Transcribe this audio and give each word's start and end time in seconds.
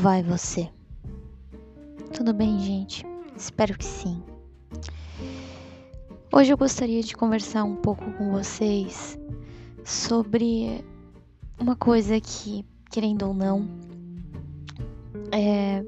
vai 0.00 0.22
você? 0.22 0.66
Tudo 2.14 2.32
bem, 2.32 2.58
gente? 2.58 3.04
Espero 3.36 3.76
que 3.76 3.84
sim. 3.84 4.22
Hoje 6.32 6.50
eu 6.50 6.56
gostaria 6.56 7.02
de 7.02 7.14
conversar 7.14 7.64
um 7.64 7.76
pouco 7.76 8.10
com 8.12 8.30
vocês 8.30 9.18
sobre 9.84 10.82
uma 11.58 11.76
coisa 11.76 12.18
que, 12.18 12.64
querendo 12.90 13.26
ou 13.26 13.34
não, 13.34 13.68
é 15.30 15.84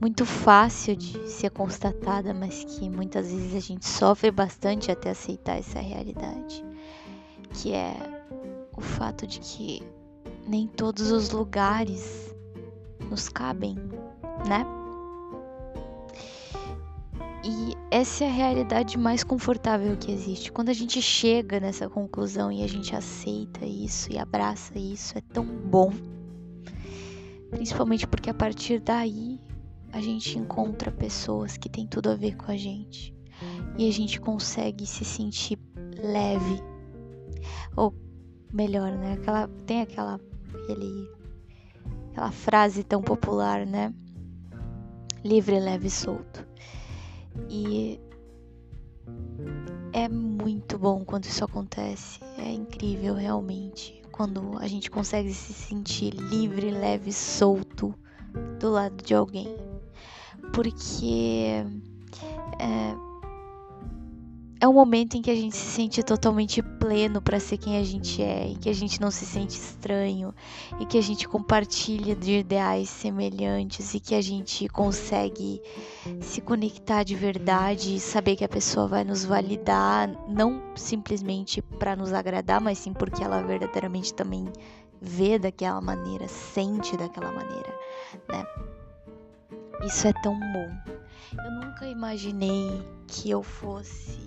muito 0.00 0.24
fácil 0.24 0.94
de 0.94 1.28
ser 1.28 1.50
constatada, 1.50 2.32
mas 2.32 2.62
que 2.62 2.88
muitas 2.88 3.26
vezes 3.28 3.56
a 3.56 3.60
gente 3.60 3.86
sofre 3.86 4.30
bastante 4.30 4.88
até 4.88 5.10
aceitar 5.10 5.58
essa 5.58 5.80
realidade, 5.80 6.64
que 7.54 7.72
é 7.72 7.92
o 8.76 8.80
fato 8.80 9.26
de 9.26 9.40
que 9.40 9.82
nem 10.46 10.68
todos 10.68 11.10
os 11.10 11.30
lugares 11.30 12.29
nos 13.10 13.28
cabem, 13.28 13.74
né? 14.48 14.64
E 17.42 17.74
essa 17.90 18.24
é 18.24 18.28
a 18.28 18.32
realidade 18.32 18.98
mais 18.98 19.24
confortável 19.24 19.96
que 19.96 20.12
existe. 20.12 20.52
Quando 20.52 20.68
a 20.68 20.74
gente 20.74 21.00
chega 21.00 21.58
nessa 21.58 21.88
conclusão 21.88 22.52
e 22.52 22.62
a 22.62 22.66
gente 22.66 22.94
aceita 22.94 23.64
isso 23.64 24.12
e 24.12 24.18
abraça 24.18 24.78
isso, 24.78 25.16
é 25.16 25.20
tão 25.20 25.44
bom. 25.44 25.90
Principalmente 27.50 28.06
porque 28.06 28.30
a 28.30 28.34
partir 28.34 28.78
daí 28.80 29.40
a 29.92 30.00
gente 30.00 30.38
encontra 30.38 30.92
pessoas 30.92 31.56
que 31.56 31.68
têm 31.68 31.86
tudo 31.86 32.10
a 32.10 32.14
ver 32.14 32.36
com 32.36 32.52
a 32.52 32.56
gente. 32.56 33.14
E 33.78 33.88
a 33.88 33.92
gente 33.92 34.20
consegue 34.20 34.86
se 34.86 35.04
sentir 35.04 35.58
leve. 35.96 36.62
Ou 37.74 37.94
melhor, 38.52 38.92
né? 38.92 39.14
Aquela, 39.14 39.48
tem 39.66 39.80
aquela 39.80 40.20
aquele, 40.54 41.10
aquela 42.10 42.30
frase 42.30 42.84
tão 42.84 43.02
popular, 43.02 43.66
né? 43.66 43.92
Livre, 45.24 45.58
leve 45.58 45.88
e 45.88 45.90
solto. 45.90 46.46
E 47.48 48.00
é 49.92 50.08
muito 50.08 50.78
bom 50.78 51.04
quando 51.04 51.24
isso 51.24 51.44
acontece. 51.44 52.20
É 52.38 52.50
incrível 52.52 53.14
realmente 53.14 54.00
quando 54.12 54.58
a 54.58 54.66
gente 54.66 54.90
consegue 54.90 55.32
se 55.32 55.52
sentir 55.52 56.10
livre, 56.14 56.70
leve, 56.70 57.12
solto 57.12 57.94
do 58.58 58.70
lado 58.70 59.02
de 59.02 59.14
alguém. 59.14 59.48
Porque 60.52 61.64
é, 62.58 63.09
é 64.60 64.68
um 64.68 64.74
momento 64.74 65.16
em 65.16 65.22
que 65.22 65.30
a 65.30 65.34
gente 65.34 65.56
se 65.56 65.64
sente 65.64 66.02
totalmente 66.02 66.62
pleno 66.62 67.22
para 67.22 67.40
ser 67.40 67.56
quem 67.56 67.78
a 67.78 67.82
gente 67.82 68.22
é, 68.22 68.48
e 68.48 68.56
que 68.56 68.68
a 68.68 68.74
gente 68.74 69.00
não 69.00 69.10
se 69.10 69.24
sente 69.24 69.54
estranho, 69.54 70.34
e 70.78 70.84
que 70.84 70.98
a 70.98 71.02
gente 71.02 71.26
compartilha 71.26 72.14
de 72.14 72.40
ideais 72.40 72.90
semelhantes 72.90 73.94
e 73.94 74.00
que 74.00 74.14
a 74.14 74.20
gente 74.20 74.68
consegue 74.68 75.62
se 76.20 76.42
conectar 76.42 77.02
de 77.02 77.14
verdade 77.14 77.96
e 77.96 78.00
saber 78.00 78.36
que 78.36 78.44
a 78.44 78.48
pessoa 78.48 78.86
vai 78.86 79.02
nos 79.02 79.24
validar, 79.24 80.10
não 80.28 80.62
simplesmente 80.76 81.62
para 81.62 81.96
nos 81.96 82.12
agradar, 82.12 82.60
mas 82.60 82.78
sim 82.78 82.92
porque 82.92 83.24
ela 83.24 83.40
verdadeiramente 83.42 84.12
também 84.12 84.46
vê 85.00 85.38
daquela 85.38 85.80
maneira, 85.80 86.28
sente 86.28 86.98
daquela 86.98 87.32
maneira, 87.32 87.74
né? 88.28 88.44
Isso 89.86 90.06
é 90.06 90.12
tão 90.22 90.38
bom. 90.38 91.00
Eu 91.38 91.50
nunca 91.52 91.86
imaginei 91.86 92.82
que 93.06 93.30
eu 93.30 93.40
fosse 93.40 94.18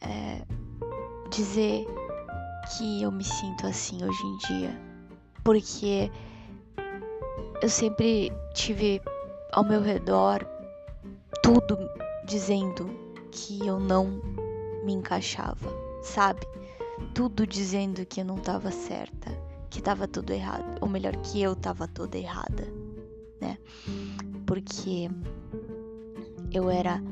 é, 0.00 0.42
dizer 1.30 1.86
que 2.76 3.02
eu 3.02 3.12
me 3.12 3.22
sinto 3.22 3.66
assim 3.68 4.04
hoje 4.04 4.26
em 4.26 4.38
dia, 4.38 4.80
porque 5.44 6.10
eu 7.62 7.68
sempre 7.68 8.32
tive 8.54 9.00
ao 9.52 9.62
meu 9.62 9.80
redor 9.80 10.44
tudo 11.44 11.78
dizendo 12.24 12.90
que 13.30 13.64
eu 13.64 13.78
não 13.78 14.20
me 14.84 14.92
encaixava, 14.92 15.70
sabe? 16.02 16.40
Tudo 17.14 17.46
dizendo 17.46 18.04
que 18.04 18.20
eu 18.20 18.24
não 18.24 18.36
estava 18.36 18.72
certa, 18.72 19.30
que 19.70 19.78
estava 19.78 20.08
tudo 20.08 20.32
errado, 20.32 20.78
ou 20.80 20.88
melhor, 20.88 21.14
que 21.18 21.40
eu 21.40 21.52
estava 21.52 21.86
toda 21.86 22.18
errada 22.18 22.77
né? 23.40 23.58
Porque 24.46 25.10
eu 26.52 26.70
era 26.70 27.02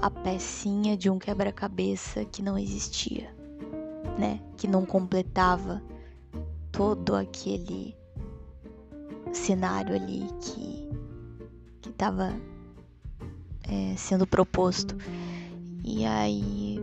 a 0.00 0.10
pecinha 0.10 0.96
de 0.96 1.08
um 1.08 1.18
quebra-cabeça 1.18 2.24
que 2.24 2.42
não 2.42 2.58
existia, 2.58 3.34
né? 4.18 4.40
Que 4.56 4.66
não 4.66 4.84
completava 4.84 5.82
todo 6.70 7.14
aquele 7.14 7.94
cenário 9.32 9.94
ali 9.94 10.26
que 10.40 10.82
que 11.80 11.90
estava 11.90 12.32
é, 13.68 13.96
sendo 13.96 14.26
proposto. 14.26 14.96
E 15.84 16.04
aí, 16.04 16.78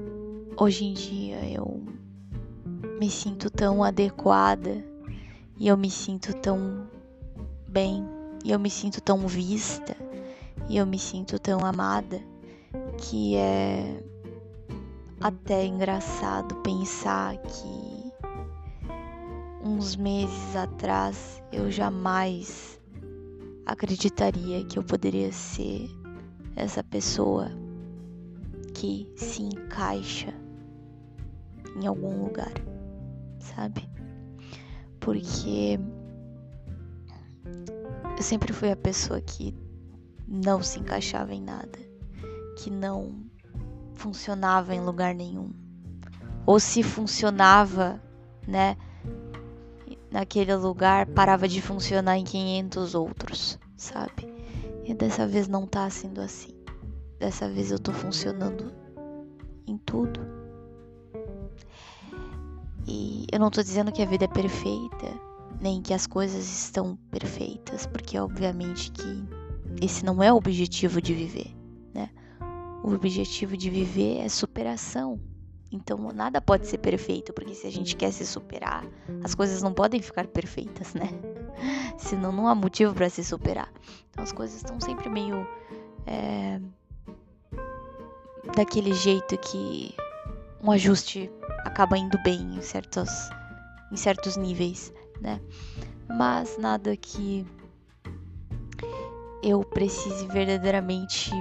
hoje 0.58 0.86
em 0.86 0.94
dia 0.94 1.50
eu 1.50 1.82
me 3.00 3.10
sinto 3.10 3.50
tão 3.50 3.82
adequada 3.82 4.84
e 5.58 5.68
eu 5.68 5.78
me 5.78 5.90
sinto 5.90 6.34
tão 6.34 6.88
bem 7.68 8.06
e 8.44 8.52
eu 8.52 8.60
me 8.60 8.70
sinto 8.70 9.02
tão 9.02 9.28
vista 9.28 9.96
e 10.68 10.78
eu 10.78 10.86
me 10.86 11.00
sinto 11.00 11.40
tão 11.40 11.66
amada 11.66 12.22
que 12.98 13.36
é 13.36 14.04
até 15.22 15.66
engraçado 15.66 16.56
pensar 16.58 17.38
que 17.38 18.14
uns 19.64 19.96
meses 19.96 20.56
atrás 20.56 21.42
eu 21.52 21.70
jamais 21.70 22.80
acreditaria 23.66 24.64
que 24.66 24.80
eu 24.80 24.84
poderia 24.84 25.32
ser 25.32 25.90
essa 26.56 26.84
pessoa 26.84 27.52
que 28.74 29.12
se 29.16 29.44
encaixa 29.44 30.34
em 31.76 31.86
algum 31.86 32.24
lugar, 32.24 32.54
sabe? 33.40 33.90
Porque 35.00 35.80
eu 38.20 38.24
sempre 38.24 38.52
fui 38.52 38.70
a 38.70 38.76
pessoa 38.76 39.22
que 39.22 39.56
não 40.28 40.62
se 40.62 40.78
encaixava 40.78 41.34
em 41.34 41.42
nada, 41.42 41.80
que 42.58 42.70
não 42.70 43.24
funcionava 43.96 44.76
em 44.76 44.82
lugar 44.82 45.16
nenhum. 45.16 45.54
Ou 46.46 46.60
se 46.60 46.84
funcionava, 46.84 48.02
né, 48.46 48.76
naquele 50.12 50.54
lugar, 50.54 51.06
parava 51.06 51.48
de 51.48 51.62
funcionar 51.62 52.18
em 52.18 52.26
500 52.26 52.94
outros, 52.94 53.58
sabe? 53.78 54.28
E 54.84 54.94
dessa 54.94 55.26
vez 55.26 55.48
não 55.48 55.66
tá 55.66 55.90
sendo 55.90 56.20
assim. 56.20 56.54
Dessa 57.20 57.48
vez 57.48 57.72
eu 57.72 57.80
tô 57.80 57.94
funcionando 57.94 58.74
em 59.66 59.78
tudo. 59.78 60.20
E 62.86 63.28
eu 63.32 63.40
não 63.40 63.50
tô 63.50 63.62
dizendo 63.62 63.94
que 63.94 64.02
a 64.02 64.06
vida 64.06 64.26
é 64.26 64.28
perfeita, 64.28 65.29
nem 65.60 65.82
que 65.82 65.94
as 65.94 66.08
coisas 66.08 66.46
estão 66.46 66.96
perfeitas, 67.12 67.86
porque 67.86 68.18
obviamente 68.18 68.92
que 68.92 69.24
esse 69.82 70.04
não 70.06 70.24
é 70.24 70.32
o 70.32 70.38
objetivo 70.38 71.02
de 71.02 71.14
viver, 71.14 71.56
né? 71.94 72.10
O 72.84 72.94
objetivo 72.94 73.58
de 73.58 73.70
viver 73.70 74.20
é 74.20 74.30
superação. 74.30 75.20
Então 75.72 76.12
nada 76.14 76.42
pode 76.42 76.68
ser 76.68 76.80
perfeito, 76.80 77.34
porque 77.34 77.54
se 77.54 77.68
a 77.68 77.72
gente 77.72 77.96
quer 77.96 78.12
se 78.12 78.26
superar, 78.26 78.86
as 79.24 79.36
coisas 79.36 79.62
não 79.62 79.74
podem 79.74 80.02
ficar 80.02 80.28
perfeitas, 80.28 80.94
né? 80.94 81.10
Senão 81.98 82.32
não 82.32 82.48
há 82.48 82.56
motivo 82.56 82.94
para 82.94 83.10
se 83.10 83.24
superar. 83.24 83.72
Então 84.10 84.24
as 84.24 84.32
coisas 84.32 84.58
estão 84.58 84.80
sempre 84.80 85.10
meio 85.10 85.46
é, 86.08 86.60
daquele 88.56 88.94
jeito 88.94 89.38
que 89.38 89.94
um 90.64 90.72
ajuste 90.72 91.30
acaba 91.66 91.98
indo 91.98 92.18
bem 92.24 92.56
em 92.56 92.62
certos, 92.62 93.10
em 93.92 93.96
certos 93.96 94.36
níveis 94.36 94.92
né? 95.20 95.40
Mas 96.08 96.58
nada 96.58 96.96
que 96.96 97.46
eu 99.44 99.64
precise 99.64 100.28
verdadeiramente 100.28 101.32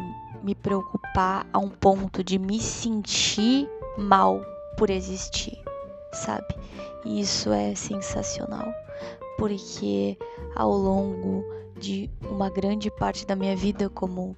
me 0.43 0.55
preocupar 0.55 1.47
a 1.53 1.59
um 1.59 1.69
ponto 1.69 2.23
de 2.23 2.39
me 2.39 2.61
sentir 2.61 3.69
mal 3.97 4.41
por 4.77 4.91
existir, 4.91 5.59
sabe? 6.13 6.47
E 7.05 7.21
isso 7.21 7.51
é 7.51 7.75
sensacional, 7.75 8.73
porque 9.37 10.17
ao 10.55 10.73
longo 10.73 11.45
de 11.79 12.11
uma 12.31 12.51
grande 12.51 12.91
parte 12.91 13.27
da 13.27 13.35
minha 13.35 13.57
vida, 13.57 13.89
como 13.89 14.37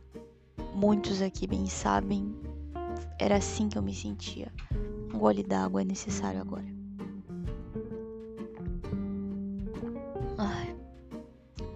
muitos 0.75 1.20
aqui 1.20 1.46
bem 1.46 1.66
sabem, 1.66 2.34
era 3.19 3.37
assim 3.37 3.69
que 3.69 3.76
eu 3.76 3.82
me 3.82 3.94
sentia. 3.94 4.52
Um 5.12 5.19
gole 5.19 5.42
d'água 5.42 5.82
é 5.82 5.84
necessário 5.84 6.40
agora. 6.40 6.79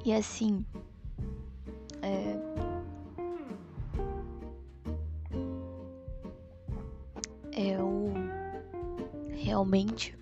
E 0.05 0.13
assim, 0.13 0.65
é, 2.03 2.37
eu 7.53 8.13
realmente 9.31 10.15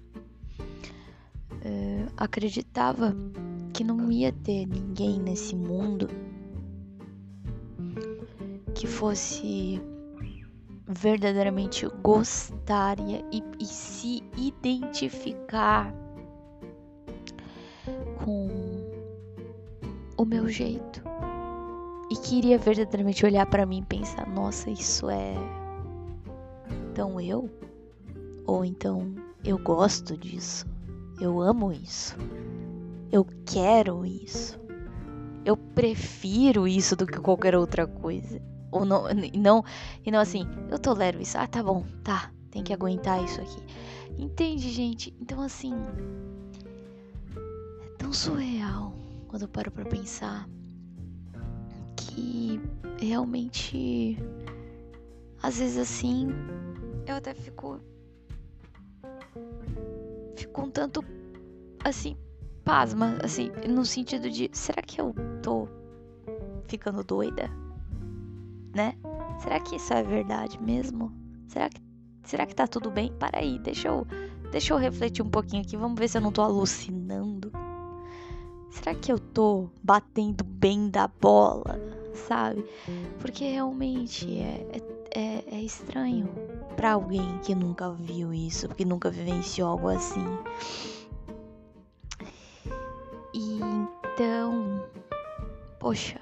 é, 1.63 2.07
acreditava 2.17 3.15
que 3.73 3.83
que 3.83 3.89
não 3.89 4.13
ia 4.13 4.31
ter 4.31 4.65
ninguém 4.67 5.19
nesse 5.19 5.57
mundo 5.57 6.09
que 8.75 8.87
fosse 8.87 9.83
verdadeiramente 10.87 11.89
gostar 12.01 12.97
e, 13.01 13.43
e 13.59 13.67
se 13.67 14.23
identificar 14.37 15.93
com 18.25 18.49
o 20.17 20.25
meu 20.25 20.49
jeito 20.49 21.03
e 22.11 22.17
queria 22.17 22.59
verdadeiramente 22.59 23.25
olhar 23.25 23.47
para 23.47 23.67
mim 23.67 23.79
e 23.79 23.87
pensar: 23.87 24.29
nossa, 24.29 24.71
isso 24.71 25.09
é 25.09 25.35
então 26.93 27.21
eu? 27.21 27.49
Ou 28.47 28.65
então 28.65 29.15
eu 29.45 29.59
gosto 29.59 30.17
disso, 30.17 30.67
eu 31.21 31.41
amo 31.41 31.73
isso, 31.73 32.17
eu 33.11 33.27
quero 33.47 34.05
isso, 34.05 34.61
eu 35.45 35.57
prefiro 35.57 36.69
isso 36.69 36.95
do 36.95 37.07
que 37.07 37.19
qualquer 37.19 37.57
outra 37.57 37.87
coisa. 37.87 38.41
Ou 38.71 38.85
não, 38.85 39.05
não, 39.35 39.65
e 40.05 40.11
não 40.11 40.21
assim, 40.21 40.47
eu 40.71 40.79
tolero 40.79 41.21
isso. 41.21 41.37
Ah, 41.37 41.47
tá 41.47 41.63
bom, 41.63 41.85
tá, 42.03 42.31
tem 42.51 42.63
que 42.63 42.73
aguentar 42.73 43.23
isso 43.25 43.41
aqui. 43.41 43.63
Entende, 44.19 44.71
gente? 44.71 45.15
Então 45.21 45.41
assim, 45.41 45.75
tão 48.13 48.21
surreal 48.21 48.93
quando 49.27 49.43
eu 49.43 49.49
paro 49.49 49.71
para 49.71 49.87
pensar 49.87 50.47
que 51.97 52.61
realmente 53.01 54.19
às 55.43 55.59
vezes 55.59 55.79
assim 55.79 56.29
eu 57.07 57.17
até 57.17 57.33
fico 57.33 57.81
fico 60.37 60.61
um 60.61 60.71
tanto 60.71 61.03
assim 61.83 62.15
pasma, 62.65 63.19
assim, 63.25 63.51
no 63.69 63.85
sentido 63.85 64.31
de 64.31 64.51
será 64.53 64.83
que 64.83 65.01
eu 65.01 65.15
tô 65.43 65.67
ficando 66.69 67.03
doida? 67.03 67.51
né? 68.75 68.95
Será 69.41 69.59
que 69.59 69.77
isso 69.77 69.93
é 69.93 70.03
verdade 70.03 70.63
mesmo? 70.63 71.13
Será 71.49 71.69
que, 71.69 71.81
será 72.25 72.47
que 72.47 72.55
tá 72.55 72.67
tudo 72.67 72.91
bem? 72.91 73.13
Para 73.19 73.39
aí, 73.39 73.59
deixa 73.59 73.89
eu, 73.89 74.07
deixa 74.51 74.73
eu 74.73 74.79
refletir 74.79 75.25
um 75.25 75.29
pouquinho 75.29 75.63
aqui. 75.63 75.77
Vamos 75.77 75.99
ver 75.99 76.09
se 76.09 76.17
eu 76.17 76.23
não 76.23 76.33
tô 76.33 76.41
alucinando. 76.41 77.53
Será 78.73 78.95
que 78.95 79.13
eu 79.13 79.19
tô 79.19 79.69
batendo 79.83 80.43
bem 80.43 80.89
da 80.89 81.07
bola, 81.07 81.79
sabe? 82.15 82.65
Porque 83.21 83.45
realmente 83.45 84.39
é, 84.39 84.67
é, 85.15 85.21
é, 85.21 85.45
é 85.57 85.61
estranho 85.61 86.27
para 86.75 86.93
alguém 86.93 87.39
que 87.45 87.55
nunca 87.55 87.93
viu 87.93 88.33
isso, 88.33 88.69
que 88.71 88.85
nunca 88.85 89.11
vivenciou 89.11 89.69
algo 89.69 89.89
assim. 89.89 90.25
E 93.35 93.61
então, 93.61 94.83
poxa, 95.79 96.19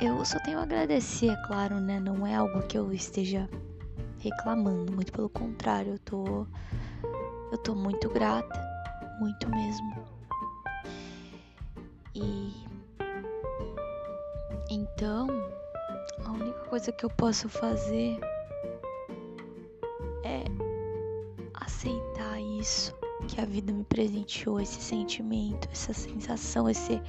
eu 0.00 0.22
só 0.24 0.38
tenho 0.40 0.58
a 0.58 0.62
agradecer, 0.62 1.30
é 1.30 1.46
claro, 1.46 1.80
né? 1.80 1.98
Não 1.98 2.26
é 2.26 2.34
algo 2.34 2.62
que 2.66 2.76
eu 2.76 2.92
esteja 2.92 3.48
reclamando, 4.18 4.92
muito 4.92 5.10
pelo 5.12 5.30
contrário, 5.30 5.94
eu 5.94 5.98
tô 5.98 6.46
eu 7.50 7.58
tô 7.58 7.74
muito 7.74 8.08
grata, 8.10 8.60
muito 9.18 9.48
mesmo. 9.48 10.19
E 12.14 12.52
então, 14.70 15.26
a 16.24 16.30
única 16.30 16.60
coisa 16.66 16.92
que 16.92 17.04
eu 17.04 17.10
posso 17.10 17.48
fazer 17.48 18.18
é 20.24 20.44
aceitar 21.54 22.40
isso 22.40 22.94
que 23.26 23.40
a 23.40 23.44
vida 23.44 23.72
me 23.72 23.84
presenteou, 23.84 24.60
esse 24.60 24.80
sentimento, 24.80 25.68
essa 25.72 25.92
sensação, 25.92 26.68
esse 26.68 27.00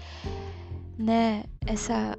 né, 0.97 1.43
essa 1.65 2.17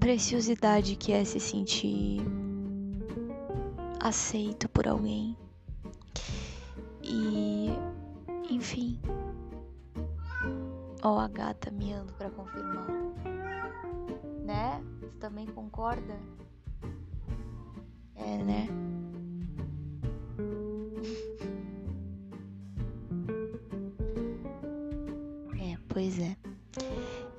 preciosidade 0.00 0.96
que 0.96 1.12
é 1.12 1.24
se 1.24 1.40
sentir 1.40 2.20
aceito 4.00 4.68
por 4.68 4.86
alguém. 4.86 5.36
E, 7.02 7.70
enfim. 8.50 9.00
Ó, 11.04 11.16
oh, 11.16 11.18
a 11.18 11.28
gata 11.28 11.70
miando 11.70 12.12
para 12.14 12.30
confirmar. 12.30 12.88
Né? 14.42 14.82
Você 15.00 15.18
também 15.20 15.46
concorda? 15.46 16.18
É, 18.14 18.38
né? 18.38 18.66
é, 25.72 25.76
pois 25.88 26.18
é. 26.18 26.34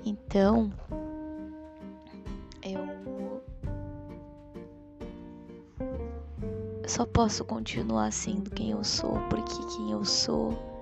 Então, 0.06 0.71
só 6.88 7.06
posso 7.06 7.44
continuar 7.44 8.11
sendo 8.13 8.51
quem 8.51 8.71
eu 8.71 8.83
sou, 8.83 9.19
porque 9.29 9.65
quem 9.75 9.91
eu 9.91 10.06
sou 10.06 10.75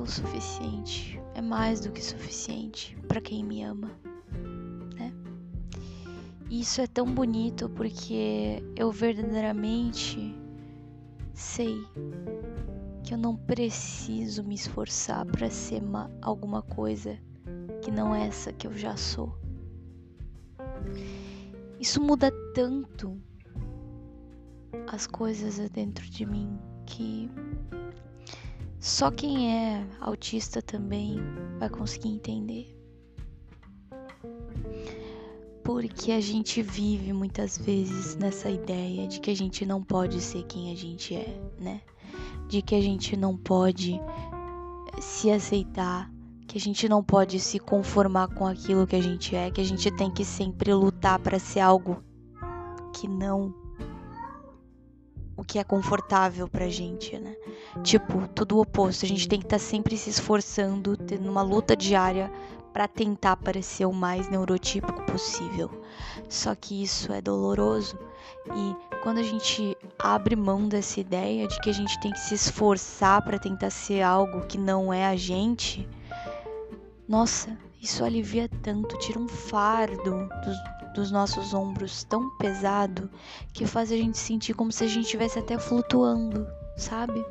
o 0.00 0.06
suficiente, 0.06 1.20
é 1.34 1.40
mais 1.40 1.80
do 1.80 1.92
que 1.92 2.02
suficiente 2.02 2.96
para 3.06 3.20
quem 3.20 3.44
me 3.44 3.62
ama, 3.62 3.90
né? 4.96 5.12
E 6.48 6.60
isso 6.60 6.80
é 6.80 6.86
tão 6.86 7.06
bonito 7.06 7.68
porque 7.68 8.62
eu 8.76 8.90
verdadeiramente 8.90 10.34
sei 11.34 11.76
que 13.04 13.14
eu 13.14 13.18
não 13.18 13.36
preciso 13.36 14.42
me 14.44 14.54
esforçar 14.54 15.24
para 15.26 15.50
ser 15.50 15.82
uma, 15.82 16.10
alguma 16.22 16.62
coisa 16.62 17.18
que 17.82 17.90
não 17.90 18.14
é 18.14 18.26
essa 18.26 18.52
que 18.52 18.66
eu 18.66 18.72
já 18.72 18.96
sou. 18.96 19.38
Isso 21.78 22.00
muda 22.00 22.30
tanto 22.54 23.18
as 24.86 25.06
coisas 25.06 25.58
dentro 25.70 26.04
de 26.10 26.26
mim 26.26 26.58
que 26.84 27.30
só 28.80 29.10
quem 29.10 29.54
é 29.54 29.86
autista 30.00 30.62
também 30.62 31.20
vai 31.58 31.68
conseguir 31.68 32.08
entender. 32.08 32.74
Porque 35.62 36.12
a 36.12 36.20
gente 36.20 36.62
vive 36.62 37.12
muitas 37.12 37.58
vezes 37.58 38.16
nessa 38.16 38.48
ideia 38.48 39.06
de 39.06 39.20
que 39.20 39.30
a 39.30 39.36
gente 39.36 39.66
não 39.66 39.82
pode 39.82 40.18
ser 40.22 40.44
quem 40.44 40.72
a 40.72 40.74
gente 40.74 41.14
é, 41.14 41.38
né? 41.58 41.82
De 42.48 42.62
que 42.62 42.74
a 42.74 42.80
gente 42.80 43.18
não 43.18 43.36
pode 43.36 44.00
se 44.98 45.30
aceitar, 45.30 46.10
que 46.48 46.56
a 46.56 46.60
gente 46.60 46.88
não 46.88 47.04
pode 47.04 47.38
se 47.38 47.58
conformar 47.58 48.28
com 48.28 48.46
aquilo 48.46 48.86
que 48.86 48.96
a 48.96 49.02
gente 49.02 49.36
é, 49.36 49.50
que 49.50 49.60
a 49.60 49.64
gente 49.64 49.90
tem 49.90 50.10
que 50.10 50.24
sempre 50.24 50.72
lutar 50.72 51.18
para 51.18 51.38
ser 51.38 51.60
algo 51.60 52.02
que 52.94 53.06
não 53.06 53.59
o 55.40 55.44
que 55.44 55.58
é 55.58 55.64
confortável 55.64 56.46
pra 56.46 56.68
gente, 56.68 57.18
né? 57.18 57.34
Tipo, 57.82 58.28
tudo 58.28 58.56
o 58.56 58.60
oposto. 58.60 59.04
A 59.04 59.08
gente 59.08 59.26
tem 59.26 59.38
que 59.38 59.46
estar 59.46 59.58
tá 59.58 59.62
sempre 59.62 59.96
se 59.96 60.10
esforçando, 60.10 60.96
tendo 60.96 61.30
uma 61.30 61.42
luta 61.42 61.74
diária 61.74 62.30
para 62.72 62.86
tentar 62.86 63.36
parecer 63.36 63.86
o 63.86 63.92
mais 63.92 64.28
neurotípico 64.28 65.02
possível. 65.02 65.70
Só 66.28 66.54
que 66.54 66.82
isso 66.82 67.12
é 67.12 67.20
doloroso 67.20 67.98
e 68.54 68.76
quando 69.02 69.18
a 69.18 69.22
gente 69.22 69.76
abre 69.98 70.36
mão 70.36 70.68
dessa 70.68 71.00
ideia 71.00 71.46
de 71.46 71.58
que 71.60 71.70
a 71.70 71.74
gente 71.74 71.98
tem 72.00 72.12
que 72.12 72.20
se 72.20 72.34
esforçar 72.34 73.22
para 73.22 73.38
tentar 73.38 73.70
ser 73.70 74.02
algo 74.02 74.46
que 74.46 74.58
não 74.58 74.92
é 74.92 75.06
a 75.06 75.16
gente, 75.16 75.88
nossa, 77.08 77.56
isso 77.80 78.04
alivia 78.04 78.48
tanto, 78.62 78.98
tira 78.98 79.18
um 79.18 79.28
fardo 79.28 80.28
dos, 80.44 80.79
dos 80.94 81.10
nossos 81.10 81.54
ombros 81.54 82.04
tão 82.04 82.30
pesado 82.36 83.10
que 83.52 83.66
faz 83.66 83.92
a 83.92 83.96
gente 83.96 84.18
sentir 84.18 84.54
como 84.54 84.72
se 84.72 84.84
a 84.84 84.86
gente 84.86 85.04
estivesse 85.04 85.38
até 85.38 85.58
flutuando, 85.58 86.46
sabe? 86.76 87.24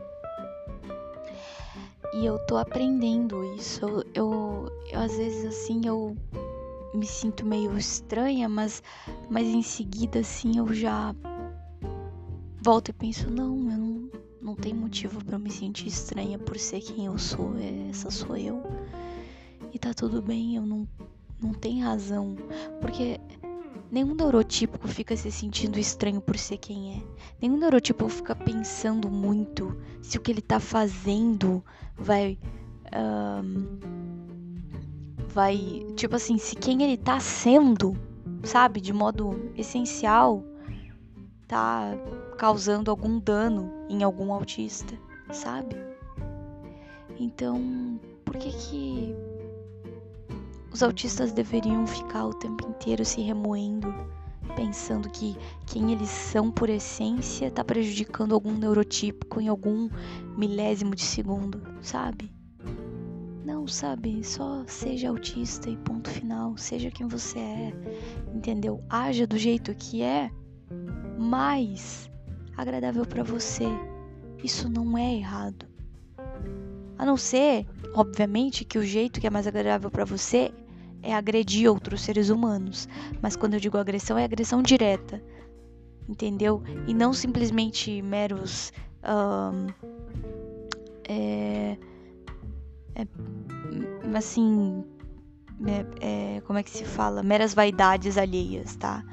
E 2.13 2.25
eu 2.25 2.39
tô 2.47 2.57
aprendendo 2.57 3.43
isso. 3.55 3.85
Eu, 3.85 4.03
eu, 4.13 4.71
eu, 4.91 4.99
às 4.99 5.15
vezes 5.15 5.45
assim 5.45 5.81
eu 5.85 6.15
me 6.93 7.05
sinto 7.05 7.45
meio 7.45 7.77
estranha, 7.77 8.49
mas 8.49 8.81
mas 9.29 9.47
em 9.47 9.61
seguida 9.61 10.19
assim 10.19 10.57
eu 10.57 10.73
já 10.73 11.15
volto 12.61 12.89
e 12.89 12.93
penso, 12.93 13.29
não, 13.29 13.55
eu 13.71 13.77
não, 13.77 14.09
não 14.41 14.55
tem 14.55 14.73
motivo 14.73 15.23
para 15.23 15.37
me 15.37 15.51
sentir 15.51 15.87
estranha 15.87 16.37
por 16.39 16.57
ser 16.57 16.81
quem 16.81 17.05
eu 17.05 17.17
sou, 17.17 17.53
essa 17.89 18.09
sou 18.09 18.35
eu. 18.35 18.63
E 19.71 19.77
tá 19.77 19.93
tudo 19.93 20.21
bem, 20.21 20.55
eu 20.55 20.63
não 20.63 20.87
não 21.41 21.53
tem 21.53 21.81
razão, 21.81 22.35
porque 22.81 23.19
Nenhum 23.91 24.13
neurotípico 24.13 24.87
fica 24.87 25.17
se 25.17 25.31
sentindo 25.31 25.79
estranho 25.79 26.21
por 26.21 26.37
ser 26.37 26.57
quem 26.57 26.97
é. 26.97 27.03
Nenhum 27.41 27.57
neurotípico 27.57 28.09
fica 28.09 28.35
pensando 28.35 29.09
muito 29.09 29.75
se 30.01 30.17
o 30.17 30.21
que 30.21 30.31
ele 30.31 30.41
tá 30.41 30.59
fazendo 30.59 31.63
vai. 31.97 32.37
Um, 32.95 33.79
vai. 35.27 35.85
Tipo 35.95 36.15
assim, 36.15 36.37
se 36.37 36.55
quem 36.55 36.83
ele 36.83 36.97
tá 36.97 37.19
sendo, 37.19 37.97
sabe, 38.43 38.79
de 38.79 38.93
modo 38.93 39.51
essencial, 39.55 40.43
tá 41.47 41.97
causando 42.37 42.91
algum 42.91 43.19
dano 43.19 43.71
em 43.89 44.03
algum 44.03 44.31
autista, 44.31 44.95
sabe? 45.31 45.75
Então, 47.19 47.99
por 48.23 48.37
que 48.37 48.51
que 48.51 49.15
os 50.71 50.83
autistas 50.83 51.31
deveriam 51.31 51.85
ficar 51.87 52.25
o 52.25 52.33
tempo 52.33 52.67
inteiro 52.67 53.03
se 53.03 53.21
remoendo, 53.21 53.93
pensando 54.55 55.09
que 55.09 55.35
quem 55.65 55.91
eles 55.91 56.09
são 56.09 56.51
por 56.51 56.69
essência 56.69 57.47
está 57.47 57.63
prejudicando 57.63 58.33
algum 58.33 58.53
neurotípico 58.53 59.41
em 59.41 59.47
algum 59.47 59.89
milésimo 60.37 60.95
de 60.95 61.03
segundo, 61.03 61.61
sabe? 61.81 62.31
Não, 63.45 63.67
sabe? 63.67 64.23
Só 64.23 64.63
seja 64.67 65.09
autista 65.09 65.69
e 65.69 65.77
ponto 65.77 66.09
final. 66.09 66.55
Seja 66.55 66.91
quem 66.91 67.07
você 67.07 67.39
é, 67.39 67.73
entendeu? 68.33 68.83
Haja 68.89 69.25
do 69.25 69.37
jeito 69.37 69.73
que 69.73 70.03
é, 70.03 70.29
mais 71.17 72.09
agradável 72.55 73.05
para 73.05 73.23
você. 73.23 73.65
Isso 74.43 74.69
não 74.69 74.97
é 74.97 75.15
errado. 75.15 75.65
A 76.99 77.05
não 77.05 77.15
ser, 77.15 77.65
obviamente, 77.95 78.65
que 78.65 78.77
o 78.77 78.83
jeito 78.83 79.21
que 79.21 79.25
é 79.25 79.29
mais 79.29 79.47
agradável 79.47 79.89
para 79.89 80.03
você 80.03 80.51
é 81.01 81.15
agredir 81.15 81.69
outros 81.71 82.01
seres 82.01 82.29
humanos. 82.29 82.89
Mas 83.21 83.37
quando 83.37 83.53
eu 83.53 83.59
digo 83.59 83.77
agressão, 83.77 84.17
é 84.17 84.25
agressão 84.25 84.61
direta. 84.61 85.23
Entendeu? 86.09 86.61
E 86.87 86.93
não 86.93 87.13
simplesmente 87.13 88.01
meros. 88.01 88.73
Um, 89.01 89.67
é, 91.07 91.77
é, 92.95 93.07
assim. 94.13 94.83
É, 95.65 96.35
é, 96.37 96.41
como 96.41 96.59
é 96.59 96.63
que 96.63 96.69
se 96.69 96.83
fala? 96.83 97.23
Meras 97.23 97.53
vaidades 97.53 98.17
alheias, 98.17 98.75
tá? 98.75 99.05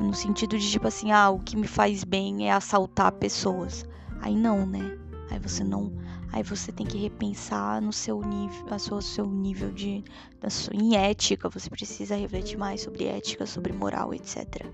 No 0.00 0.14
sentido 0.14 0.58
de 0.58 0.70
tipo 0.70 0.86
assim, 0.86 1.12
ah, 1.12 1.28
o 1.28 1.38
que 1.38 1.54
me 1.54 1.66
faz 1.66 2.02
bem 2.02 2.48
é 2.48 2.52
assaltar 2.52 3.12
pessoas. 3.12 3.84
Aí 4.22 4.34
não, 4.34 4.64
né? 4.64 4.96
Aí 5.30 5.38
você 5.38 5.62
não. 5.62 5.92
Aí 6.32 6.42
você 6.42 6.70
tem 6.70 6.86
que 6.86 6.98
repensar 6.98 7.80
no 7.80 7.92
seu 7.92 8.20
nível, 8.20 8.66
a 8.70 8.78
sua, 8.78 9.02
seu 9.02 9.26
nível 9.26 9.70
de. 9.72 10.04
Sua, 10.48 10.74
em 10.74 10.96
ética. 10.96 11.48
Você 11.48 11.68
precisa 11.68 12.16
refletir 12.16 12.56
mais 12.56 12.82
sobre 12.82 13.06
ética, 13.06 13.46
sobre 13.46 13.72
moral, 13.72 14.14
etc. 14.14 14.66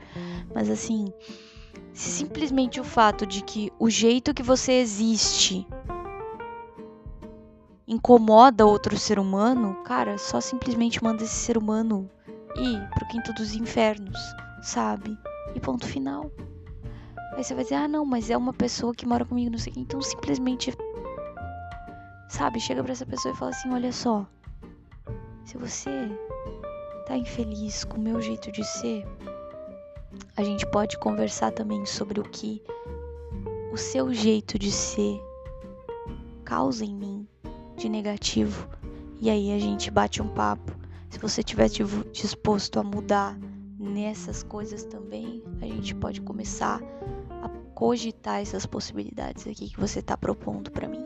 Mas 0.55 0.71
assim. 0.71 1.13
Simplesmente 1.93 2.79
o 2.79 2.85
fato 2.85 3.27
de 3.27 3.43
que 3.43 3.73
o 3.79 3.89
jeito 3.89 4.35
que 4.35 4.43
você 4.43 4.73
existe 4.73 5.67
incomoda 7.89 8.67
outro 8.67 8.99
ser 8.99 9.19
humano, 9.19 9.83
cara, 9.83 10.19
só 10.19 10.41
simplesmente 10.41 11.03
manda 11.03 11.23
esse 11.23 11.35
ser 11.35 11.57
humano 11.57 12.11
ir 12.57 12.89
pro 12.95 13.09
quinto 13.09 13.33
dos 13.33 13.55
infernos 13.55 14.19
sabe? 14.67 15.17
E 15.55 15.61
ponto 15.61 15.87
final. 15.87 16.31
Aí 17.35 17.45
você 17.45 17.55
vai 17.55 17.65
dizer, 17.65 17.77
ah, 17.77 17.89
não, 17.89 18.05
mas 18.05 18.31
é 18.31 18.37
uma 18.37 18.53
pessoa 18.53 18.95
que 18.95 19.07
mora 19.07 19.25
comigo, 19.25 19.51
não 19.51 19.59
sei 19.59 19.71
o 19.71 19.75
que. 19.75 19.81
Então 19.81 20.01
simplesmente, 20.01 20.73
sabe, 22.29 22.61
chega 22.61 22.83
pra 22.83 22.93
essa 22.93 23.07
pessoa 23.07 23.35
e 23.35 23.37
fala 23.37 23.51
assim: 23.51 23.73
olha 23.73 23.93
só, 23.93 24.27
se 25.45 25.57
você 25.57 25.91
tá 27.07 27.17
infeliz 27.17 27.85
com 27.85 27.97
o 27.97 28.01
meu 28.01 28.21
jeito 28.21 28.51
de 28.51 28.65
ser, 28.65 29.07
a 30.37 30.43
gente 30.43 30.67
pode 30.67 30.99
conversar 30.99 31.53
também 31.53 31.85
sobre 31.87 32.21
o 32.21 32.25
que 32.25 32.63
o 33.73 33.77
seu 33.77 34.13
jeito 34.13 34.59
de 34.59 34.73
ser 34.73 35.21
causa 36.45 36.85
em 36.85 36.95
mim 36.95 37.29
de 37.77 37.89
negativo. 37.89 38.69
E 39.21 39.31
aí 39.31 39.53
a 39.53 39.59
gente 39.59 39.91
bate 39.91 40.23
um 40.23 40.29
papo. 40.29 40.73
Se 41.11 41.19
você 41.19 41.41
estiver 41.41 41.69
disposto 42.13 42.79
a 42.79 42.83
mudar 42.83 43.39
nessas 43.79 44.43
coisas 44.43 44.85
também 44.85 45.43
a 45.61 45.67
gente 45.67 45.95
pode 45.95 46.21
começar 46.21 46.81
a 47.43 47.49
cogitar 47.75 48.41
essas 48.41 48.67
possibilidades 48.67 49.47
aqui 49.47 49.69
que 49.69 49.81
você 49.81 50.01
está 50.01 50.17
propondo 50.17 50.71
para 50.71 50.89
mim. 50.89 51.05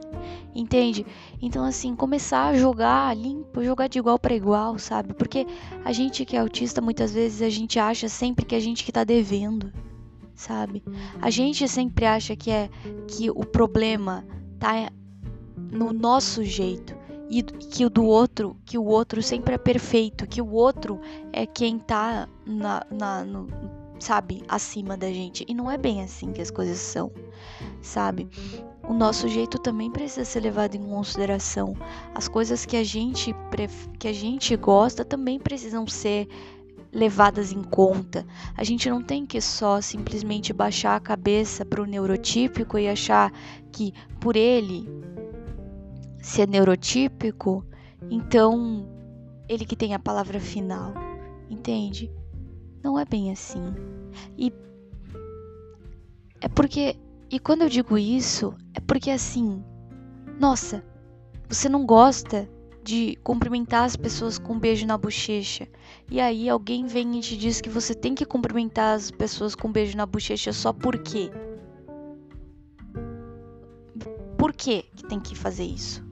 Entende? 0.55 1.07
Então 1.41 1.65
assim, 1.65 1.95
começar 1.95 2.49
a 2.49 2.57
jogar 2.57 3.17
limpo, 3.17 3.63
jogar 3.63 3.89
de 3.89 3.99
igual 3.99 4.19
para 4.19 4.35
igual, 4.35 4.79
sabe? 4.79 5.15
Porque 5.15 5.47
a 5.85 5.93
gente 5.93 6.25
que 6.25 6.37
é 6.37 6.41
autista 6.41 6.81
muitas 6.81 7.13
vezes 7.13 7.43
a 7.43 7.51
gente 7.51 7.79
acha 7.79 8.09
sempre 8.09 8.45
que 8.45 8.55
a 8.55 8.61
gente 8.61 8.85
que 8.85 8.93
tá 8.93 9.05
devendo, 9.05 9.73
sabe? 10.35 10.83
A 11.21 11.31
gente 11.31 11.67
sempre 11.69 12.05
acha 12.07 12.35
que 12.35 12.51
é 12.51 12.69
que 13.07 13.31
o 13.31 13.45
problema 13.45 14.25
tá 14.59 14.91
no 15.57 15.93
nosso 15.93 16.45
jeito 16.45 16.95
e 17.31 17.43
que 17.43 17.85
o 17.85 17.91
do 17.91 18.05
outro, 18.05 18.57
que 18.65 18.77
o 18.77 18.85
outro 18.85 19.23
sempre 19.23 19.55
é 19.55 19.59
perfeito, 19.59 20.27
que 20.27 20.43
o 20.43 20.51
outro 20.53 21.01
é 21.33 21.47
quem 21.47 21.79
tá 21.79 22.29
na, 22.45 22.85
na 22.91 23.25
no, 23.25 23.47
sabe, 24.01 24.43
acima 24.49 24.97
da 24.97 25.09
gente. 25.09 25.45
E 25.47 25.55
não 25.55 25.71
é 25.71 25.79
bem 25.79 26.03
assim 26.03 26.33
que 26.33 26.41
as 26.41 26.51
coisas 26.51 26.79
são, 26.79 27.13
sabe? 27.81 28.29
O 28.89 28.93
nosso 28.93 29.29
jeito 29.29 29.59
também 29.59 29.91
precisa 29.91 30.25
ser 30.25 30.41
levado 30.41 30.75
em 30.75 30.83
consideração. 30.83 31.77
As 32.15 32.27
coisas 32.27 32.67
que 32.67 32.77
a 32.77 32.83
gente 32.83 33.35
que 33.99 34.09
a 34.09 34.13
gente 34.13 34.57
gosta 34.57 35.05
também 35.05 35.39
precisam 35.39 35.87
ser 35.87 36.27
levadas 36.93 37.53
em 37.53 37.63
conta. 37.63 38.27
A 38.57 38.65
gente 38.65 38.91
não 38.91 39.03
tem 39.03 39.25
que 39.25 39.41
só 39.41 39.81
simplesmente 39.81 40.53
baixar 40.53 40.97
a 40.97 41.01
cabeça 41.01 41.65
para 41.65 41.83
o 41.83 41.87
neurotípico 41.87 42.79
e 42.79 42.89
achar 42.89 43.33
que 43.71 43.95
por 44.19 44.35
ele 44.35 44.89
se 46.21 46.43
é 46.43 46.47
neurotípico, 46.47 47.65
então 48.11 48.89
ele 49.49 49.65
que 49.65 49.77
tem 49.77 49.95
a 49.95 49.99
palavra 49.99 50.39
final, 50.39 50.93
entende? 51.49 52.11
Não 52.83 52.99
é 52.99 53.05
bem 53.05 53.31
assim. 53.31 53.75
E 54.37 54.53
é 56.41 56.49
porque 56.49 56.97
e 57.31 57.39
quando 57.39 57.63
eu 57.63 57.69
digo 57.69 57.97
isso, 57.97 58.55
é 58.75 58.81
porque 58.81 59.11
assim, 59.11 59.63
nossa, 60.41 60.85
você 61.49 61.69
não 61.69 61.87
gosta 61.87 62.49
de 62.83 63.17
cumprimentar 63.23 63.85
as 63.85 63.95
pessoas 63.95 64.37
com 64.37 64.55
um 64.55 64.59
beijo 64.59 64.85
na 64.85 64.99
bochecha. 64.99 65.69
E 66.11 66.21
aí 66.21 66.49
alguém 66.49 66.87
vem 66.87 67.19
e 67.19 67.21
te 67.21 67.37
diz 67.37 67.61
que 67.61 67.69
você 67.69 67.95
tem 67.95 68.17
que 68.17 68.25
cumprimentar 68.25 68.97
as 68.97 69.13
pessoas 69.13 69.55
com 69.55 69.69
um 69.69 69.73
beijo 69.73 69.97
na 69.97 70.07
bochecha 70.07 70.53
só 70.53 70.73
por 70.73 70.99
quê? 70.99 71.31
Por 74.37 74.53
que 74.53 74.87
tem 75.09 75.21
que 75.21 75.37
fazer 75.37 75.65
isso? 75.65 76.10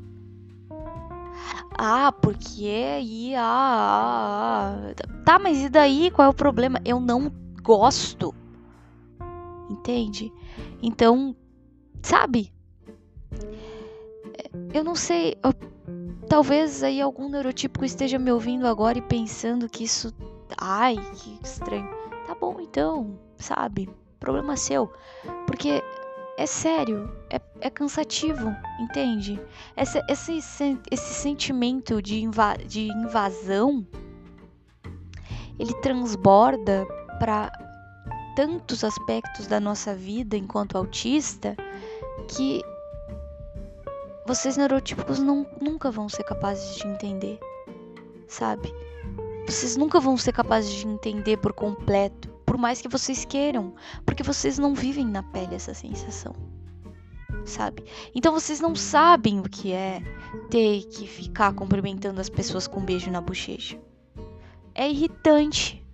Ah, 1.76 2.12
porque 2.12 2.66
aí, 2.96 3.34
ah, 3.34 3.42
ah, 3.42 4.92
ah, 4.94 5.22
Tá, 5.24 5.38
mas 5.38 5.58
e 5.58 5.68
daí? 5.68 6.10
Qual 6.10 6.26
é 6.26 6.28
o 6.28 6.34
problema? 6.34 6.80
Eu 6.84 6.98
não 6.98 7.30
gosto. 7.62 8.34
Entende? 9.70 10.32
Então, 10.82 11.36
sabe? 12.02 12.52
Eu 14.72 14.82
não 14.82 14.94
sei. 14.94 15.36
Eu, 15.42 15.52
talvez 16.28 16.82
aí 16.82 17.00
algum 17.00 17.28
neurotípico 17.28 17.84
esteja 17.84 18.18
me 18.18 18.32
ouvindo 18.32 18.66
agora 18.66 18.98
e 18.98 19.02
pensando 19.02 19.68
que 19.68 19.84
isso. 19.84 20.12
Ai, 20.60 20.96
que 21.14 21.38
estranho. 21.42 21.88
Tá 22.26 22.34
bom 22.34 22.58
então, 22.60 23.18
sabe? 23.36 23.88
Problema 24.18 24.56
seu. 24.56 24.90
Porque 25.46 25.82
é 26.38 26.46
sério, 26.46 27.10
é, 27.28 27.40
é 27.60 27.68
cansativo, 27.68 28.54
entende? 28.78 29.40
Esse, 29.76 30.00
esse, 30.08 30.38
esse 30.88 31.14
sentimento 31.14 32.00
de, 32.00 32.22
inva 32.22 32.56
de 32.56 32.86
invasão 32.86 33.84
ele 35.58 35.74
transborda 35.82 36.86
para 37.18 37.50
tantos 38.36 38.84
aspectos 38.84 39.48
da 39.48 39.58
nossa 39.58 39.92
vida 39.92 40.36
enquanto 40.36 40.78
autista 40.78 41.56
que 42.28 42.62
vocês 44.24 44.56
neurotípicos 44.56 45.18
não, 45.18 45.44
nunca 45.60 45.90
vão 45.90 46.08
ser 46.08 46.22
capazes 46.22 46.76
de 46.76 46.86
entender, 46.86 47.40
sabe? 48.28 48.72
Vocês 49.44 49.76
nunca 49.76 49.98
vão 49.98 50.16
ser 50.16 50.30
capazes 50.30 50.70
de 50.70 50.86
entender 50.86 51.38
por 51.38 51.52
completo 51.52 52.37
por 52.48 52.56
mais 52.56 52.80
que 52.80 52.88
vocês 52.88 53.26
queiram, 53.26 53.74
porque 54.06 54.22
vocês 54.22 54.58
não 54.58 54.74
vivem 54.74 55.04
na 55.04 55.22
pele 55.22 55.54
essa 55.54 55.74
sensação. 55.74 56.34
Sabe? 57.44 57.84
Então 58.14 58.32
vocês 58.32 58.58
não 58.58 58.74
sabem 58.74 59.38
o 59.38 59.42
que 59.42 59.70
é 59.70 60.02
ter 60.48 60.82
que 60.86 61.06
ficar 61.06 61.52
cumprimentando 61.52 62.18
as 62.18 62.30
pessoas 62.30 62.66
com 62.66 62.80
um 62.80 62.84
beijo 62.86 63.10
na 63.10 63.20
bochecha. 63.20 63.78
É 64.74 64.90
irritante, 64.90 65.84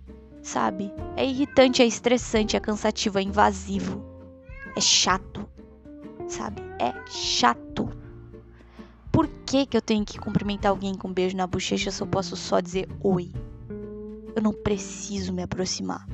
sabe? 0.41 0.93
É 1.17 1.25
irritante, 1.25 1.81
é 1.81 1.85
estressante, 1.85 2.55
é 2.55 2.59
cansativo, 2.61 3.19
é 3.19 3.21
invasivo. 3.21 4.01
É 4.77 4.79
chato, 4.79 5.45
sabe? 6.29 6.61
É 6.79 6.93
chato. 7.05 7.89
Por 9.11 9.27
que, 9.45 9.65
que 9.65 9.75
eu 9.75 9.81
tenho 9.81 10.05
que 10.05 10.17
cumprimentar 10.17 10.71
alguém 10.71 10.95
com 10.95 11.09
um 11.09 11.13
beijo 11.13 11.35
na 11.35 11.47
bochecha 11.47 11.91
se 11.91 12.01
eu 12.01 12.07
posso 12.07 12.37
só 12.37 12.61
dizer 12.61 12.87
oi? 13.01 13.29
Eu 14.33 14.41
não 14.41 14.53
preciso 14.53 15.33
me 15.33 15.43
aproximar 15.43 16.07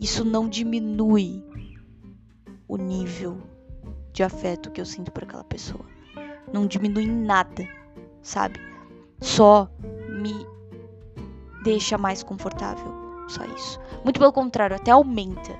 isso 0.00 0.24
não 0.24 0.48
diminui 0.48 1.42
o 2.68 2.76
nível 2.76 3.38
de 4.12 4.22
afeto 4.22 4.70
que 4.70 4.80
eu 4.80 4.86
sinto 4.86 5.10
por 5.10 5.24
aquela 5.24 5.44
pessoa. 5.44 5.84
Não 6.52 6.66
diminui 6.66 7.04
em 7.04 7.24
nada, 7.24 7.68
sabe? 8.22 8.58
Só 9.20 9.70
me 10.08 10.46
deixa 11.64 11.98
mais 11.98 12.22
confortável. 12.22 12.94
Só 13.28 13.44
isso. 13.44 13.80
Muito 14.04 14.20
pelo 14.20 14.32
contrário, 14.32 14.76
até 14.76 14.90
aumenta. 14.90 15.56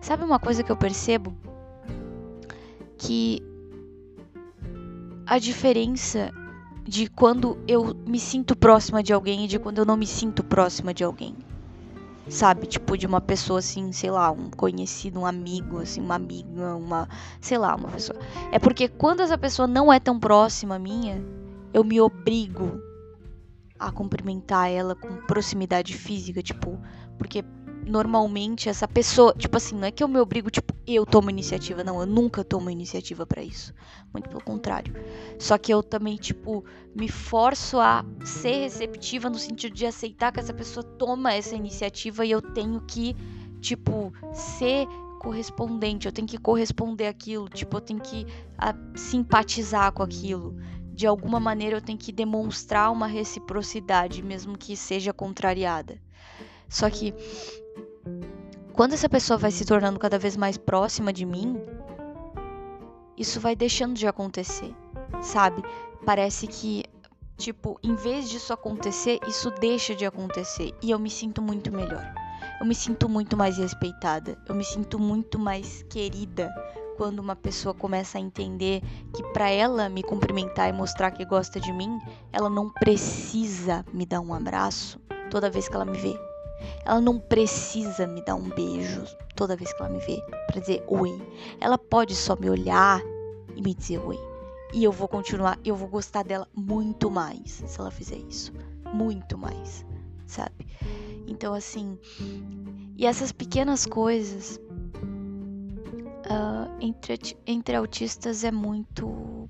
Sabe 0.00 0.24
uma 0.24 0.38
coisa 0.38 0.62
que 0.62 0.70
eu 0.70 0.76
percebo? 0.76 1.34
Que 2.96 3.42
a 5.26 5.38
diferença 5.38 6.32
de 6.84 7.08
quando 7.08 7.58
eu 7.68 7.94
me 8.06 8.18
sinto 8.18 8.56
próxima 8.56 9.02
de 9.02 9.12
alguém 9.12 9.44
e 9.44 9.48
de 9.48 9.58
quando 9.58 9.78
eu 9.78 9.84
não 9.84 9.96
me 9.96 10.06
sinto 10.06 10.42
próxima 10.42 10.92
de 10.92 11.04
alguém. 11.04 11.36
Sabe? 12.28 12.66
Tipo, 12.66 12.96
de 12.96 13.06
uma 13.06 13.20
pessoa 13.20 13.58
assim, 13.58 13.90
sei 13.92 14.10
lá, 14.10 14.30
um 14.30 14.50
conhecido, 14.50 15.20
um 15.20 15.26
amigo, 15.26 15.78
assim, 15.78 16.00
uma 16.00 16.14
amiga, 16.14 16.76
uma. 16.76 17.08
Sei 17.40 17.58
lá, 17.58 17.74
uma 17.74 17.88
pessoa. 17.88 18.18
É 18.52 18.58
porque 18.58 18.88
quando 18.88 19.20
essa 19.20 19.38
pessoa 19.38 19.66
não 19.66 19.92
é 19.92 19.98
tão 19.98 20.18
próxima 20.18 20.78
minha, 20.78 21.22
eu 21.72 21.82
me 21.82 22.00
obrigo 22.00 22.80
a 23.78 23.90
cumprimentar 23.90 24.70
ela 24.70 24.94
com 24.94 25.08
proximidade 25.26 25.94
física, 25.94 26.42
tipo, 26.42 26.78
porque 27.18 27.42
normalmente 27.90 28.68
essa 28.68 28.86
pessoa, 28.86 29.34
tipo 29.36 29.56
assim, 29.56 29.74
não 29.74 29.86
é 29.86 29.90
que 29.90 30.02
eu 30.02 30.08
me 30.08 30.18
obrigo, 30.18 30.50
tipo, 30.50 30.72
eu 30.86 31.04
tomo 31.04 31.28
iniciativa, 31.28 31.82
não, 31.82 32.00
eu 32.00 32.06
nunca 32.06 32.44
tomo 32.44 32.70
iniciativa 32.70 33.26
para 33.26 33.42
isso. 33.42 33.74
Muito 34.12 34.28
pelo 34.28 34.42
contrário. 34.42 34.94
Só 35.38 35.58
que 35.58 35.72
eu 35.72 35.82
também, 35.82 36.16
tipo, 36.16 36.64
me 36.94 37.08
forço 37.08 37.78
a 37.78 38.04
ser 38.24 38.60
receptiva 38.60 39.28
no 39.28 39.38
sentido 39.38 39.74
de 39.74 39.86
aceitar 39.86 40.32
que 40.32 40.40
essa 40.40 40.54
pessoa 40.54 40.84
toma 40.84 41.34
essa 41.34 41.54
iniciativa 41.54 42.24
e 42.24 42.30
eu 42.30 42.40
tenho 42.40 42.80
que, 42.82 43.16
tipo, 43.60 44.12
ser 44.32 44.86
correspondente, 45.20 46.06
eu 46.06 46.12
tenho 46.12 46.26
que 46.26 46.38
corresponder 46.38 47.06
aquilo, 47.06 47.48
tipo, 47.48 47.76
eu 47.76 47.80
tenho 47.80 48.00
que 48.00 48.26
a, 48.56 48.74
simpatizar 48.94 49.92
com 49.92 50.02
aquilo. 50.02 50.56
De 50.92 51.06
alguma 51.06 51.40
maneira 51.40 51.76
eu 51.76 51.80
tenho 51.80 51.98
que 51.98 52.12
demonstrar 52.12 52.90
uma 52.90 53.06
reciprocidade, 53.06 54.22
mesmo 54.22 54.56
que 54.56 54.76
seja 54.76 55.12
contrariada. 55.12 56.00
Só 56.70 56.88
que 56.88 57.12
quando 58.72 58.92
essa 58.92 59.08
pessoa 59.08 59.36
vai 59.36 59.50
se 59.50 59.64
tornando 59.64 59.98
cada 59.98 60.18
vez 60.18 60.36
mais 60.36 60.56
próxima 60.56 61.12
de 61.12 61.24
mim, 61.26 61.60
isso 63.16 63.40
vai 63.40 63.54
deixando 63.54 63.94
de 63.94 64.06
acontecer, 64.06 64.74
sabe? 65.20 65.62
Parece 66.06 66.46
que, 66.46 66.84
tipo, 67.36 67.78
em 67.82 67.94
vez 67.94 68.28
disso 68.30 68.52
acontecer, 68.52 69.18
isso 69.26 69.50
deixa 69.60 69.94
de 69.94 70.06
acontecer 70.06 70.72
e 70.82 70.90
eu 70.90 70.98
me 70.98 71.10
sinto 71.10 71.42
muito 71.42 71.72
melhor. 71.72 72.14
Eu 72.60 72.66
me 72.66 72.74
sinto 72.74 73.08
muito 73.08 73.36
mais 73.36 73.58
respeitada, 73.58 74.38
eu 74.48 74.54
me 74.54 74.64
sinto 74.64 74.98
muito 74.98 75.38
mais 75.38 75.82
querida 75.90 76.50
quando 76.96 77.18
uma 77.18 77.34
pessoa 77.34 77.74
começa 77.74 78.18
a 78.18 78.20
entender 78.20 78.82
que 79.14 79.22
para 79.32 79.48
ela 79.48 79.88
me 79.88 80.02
cumprimentar 80.02 80.68
e 80.68 80.72
mostrar 80.72 81.10
que 81.10 81.24
gosta 81.24 81.58
de 81.58 81.72
mim, 81.72 81.98
ela 82.30 82.50
não 82.50 82.70
precisa 82.70 83.84
me 83.92 84.04
dar 84.04 84.20
um 84.20 84.34
abraço 84.34 85.00
toda 85.30 85.50
vez 85.50 85.68
que 85.68 85.74
ela 85.74 85.86
me 85.86 85.96
vê. 85.96 86.29
Ela 86.84 87.00
não 87.00 87.18
precisa 87.18 88.06
me 88.06 88.22
dar 88.22 88.34
um 88.34 88.48
beijo 88.48 89.04
toda 89.34 89.56
vez 89.56 89.72
que 89.72 89.82
ela 89.82 89.90
me 89.90 89.98
vê 90.00 90.22
para 90.46 90.60
dizer 90.60 90.84
oi. 90.86 91.20
Ela 91.60 91.78
pode 91.78 92.14
só 92.14 92.36
me 92.36 92.48
olhar 92.50 93.00
e 93.54 93.62
me 93.62 93.74
dizer 93.74 93.98
oi. 93.98 94.18
E 94.72 94.84
eu 94.84 94.92
vou 94.92 95.08
continuar, 95.08 95.58
eu 95.64 95.74
vou 95.74 95.88
gostar 95.88 96.22
dela 96.22 96.46
muito 96.54 97.10
mais 97.10 97.62
se 97.66 97.80
ela 97.80 97.90
fizer 97.90 98.18
isso. 98.28 98.52
Muito 98.92 99.36
mais, 99.38 99.84
sabe? 100.26 100.66
Então, 101.26 101.54
assim. 101.54 101.98
E 102.96 103.06
essas 103.06 103.32
pequenas 103.32 103.86
coisas 103.86 104.60
uh, 106.26 106.70
entre, 106.80 107.18
entre 107.46 107.76
autistas 107.76 108.44
é 108.44 108.50
muito 108.50 109.48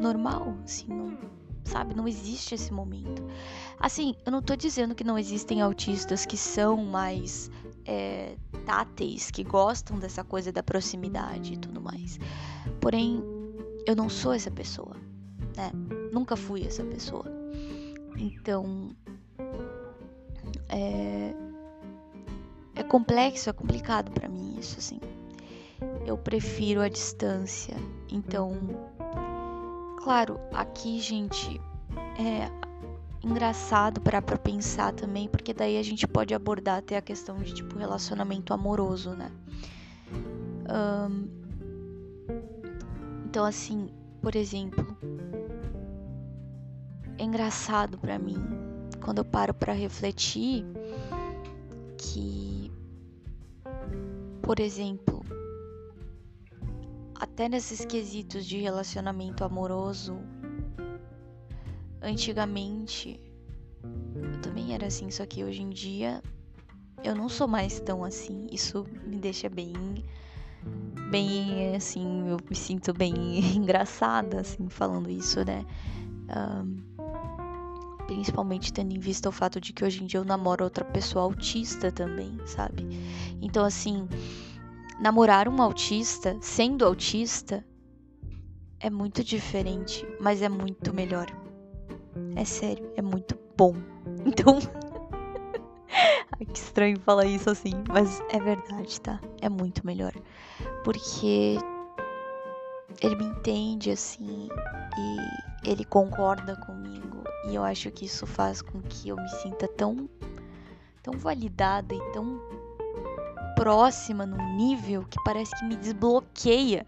normal, 0.00 0.56
assim, 0.64 0.86
não, 0.88 1.18
sabe? 1.66 1.94
Não 1.94 2.08
existe 2.08 2.54
esse 2.54 2.72
momento. 2.72 3.22
Assim, 3.78 4.14
eu 4.24 4.32
não 4.32 4.40
tô 4.40 4.56
dizendo 4.56 4.94
que 4.94 5.04
não 5.04 5.18
existem 5.18 5.60
autistas 5.60 6.24
que 6.24 6.36
são 6.36 6.76
mais 6.84 7.50
é, 7.84 8.36
táteis, 8.64 9.30
que 9.30 9.44
gostam 9.44 9.98
dessa 9.98 10.24
coisa 10.24 10.50
da 10.50 10.62
proximidade 10.62 11.54
e 11.54 11.56
tudo 11.56 11.80
mais. 11.80 12.18
Porém, 12.80 13.22
eu 13.86 13.94
não 13.94 14.08
sou 14.08 14.32
essa 14.32 14.50
pessoa, 14.50 14.96
né? 15.56 15.70
Nunca 16.12 16.36
fui 16.36 16.64
essa 16.64 16.84
pessoa. 16.84 17.26
Então, 18.16 18.90
é, 20.68 21.34
é 22.74 22.82
complexo, 22.82 23.50
é 23.50 23.52
complicado 23.52 24.10
para 24.10 24.28
mim 24.28 24.56
isso, 24.58 24.78
assim. 24.78 25.00
Eu 26.06 26.16
prefiro 26.16 26.80
a 26.80 26.88
distância. 26.88 27.76
Então, 28.10 28.56
claro, 30.06 30.38
aqui, 30.52 31.00
gente, 31.00 31.60
é 32.16 32.48
engraçado 33.26 34.00
para 34.00 34.22
pra 34.22 34.38
pensar 34.38 34.92
também, 34.92 35.28
porque 35.28 35.52
daí 35.52 35.76
a 35.76 35.82
gente 35.82 36.06
pode 36.06 36.32
abordar 36.32 36.78
até 36.78 36.96
a 36.96 37.02
questão 37.02 37.38
de 37.40 37.52
tipo 37.52 37.76
relacionamento 37.76 38.54
amoroso, 38.54 39.10
né? 39.10 39.32
Um, 40.70 41.26
então, 43.24 43.44
assim, 43.44 43.90
por 44.22 44.36
exemplo, 44.36 44.96
é 47.18 47.24
engraçado 47.24 47.98
para 47.98 48.16
mim 48.16 48.36
quando 49.04 49.18
eu 49.18 49.24
paro 49.24 49.54
para 49.54 49.72
refletir 49.72 50.64
que, 51.98 52.70
por 54.40 54.60
exemplo, 54.60 55.15
até 57.18 57.48
nesses 57.48 57.84
quesitos 57.84 58.46
de 58.46 58.58
relacionamento 58.58 59.44
amoroso, 59.44 60.18
antigamente 62.00 63.20
eu 64.14 64.40
também 64.40 64.74
era 64.74 64.86
assim, 64.86 65.10
só 65.10 65.26
que 65.26 65.44
hoje 65.44 65.62
em 65.62 65.70
dia 65.70 66.22
eu 67.04 67.14
não 67.14 67.28
sou 67.28 67.46
mais 67.46 67.80
tão 67.80 68.04
assim. 68.04 68.46
Isso 68.50 68.86
me 69.06 69.18
deixa 69.18 69.48
bem 69.48 69.72
bem 71.10 71.76
assim, 71.76 72.28
eu 72.28 72.38
me 72.48 72.56
sinto 72.56 72.92
bem 72.92 73.14
engraçada 73.54 74.40
assim 74.40 74.68
falando 74.68 75.08
isso, 75.10 75.44
né? 75.44 75.64
Um, 76.28 76.96
principalmente 78.06 78.72
tendo 78.72 78.92
em 78.94 78.98
vista 78.98 79.28
o 79.28 79.32
fato 79.32 79.60
de 79.60 79.72
que 79.72 79.84
hoje 79.84 80.02
em 80.02 80.06
dia 80.06 80.18
eu 80.20 80.24
namoro 80.24 80.64
outra 80.64 80.84
pessoa 80.84 81.24
autista 81.24 81.92
também, 81.92 82.38
sabe? 82.46 82.86
Então 83.40 83.64
assim, 83.64 84.08
namorar 85.00 85.48
um 85.48 85.60
autista, 85.60 86.36
sendo 86.40 86.84
autista, 86.84 87.64
é 88.80 88.90
muito 88.90 89.22
diferente, 89.24 90.06
mas 90.20 90.42
é 90.42 90.48
muito 90.48 90.94
melhor. 90.94 91.26
É 92.34 92.44
sério, 92.44 92.90
é 92.96 93.02
muito 93.02 93.38
bom. 93.56 93.74
Então. 94.26 94.58
Ai, 95.88 96.46
que 96.46 96.58
estranho 96.58 96.98
falar 97.00 97.26
isso 97.26 97.48
assim, 97.48 97.72
mas 97.88 98.20
é 98.30 98.40
verdade, 98.40 99.00
tá? 99.00 99.20
É 99.40 99.48
muito 99.48 99.86
melhor. 99.86 100.12
Porque 100.82 101.56
ele 103.00 103.16
me 103.16 103.24
entende 103.24 103.90
assim 103.90 104.48
e 104.98 105.70
ele 105.70 105.84
concorda 105.84 106.56
comigo 106.56 107.22
e 107.48 107.54
eu 107.54 107.62
acho 107.62 107.90
que 107.90 108.06
isso 108.06 108.26
faz 108.26 108.62
com 108.62 108.80
que 108.82 109.08
eu 109.08 109.16
me 109.16 109.28
sinta 109.28 109.68
tão 109.68 110.08
tão 111.02 111.14
validada 111.16 111.94
e 111.94 112.12
tão 112.12 112.40
próxima 113.56 114.24
num 114.24 114.54
nível 114.54 115.04
que 115.10 115.18
parece 115.24 115.56
que 115.58 115.64
me 115.64 115.74
desbloqueia. 115.74 116.86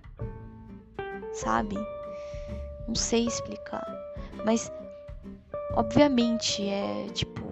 Sabe? 1.33 1.75
Não 2.87 2.95
sei 2.95 3.27
explicar. 3.27 3.85
Mas 4.45 4.71
obviamente 5.75 6.63
é 6.63 7.07
tipo 7.13 7.49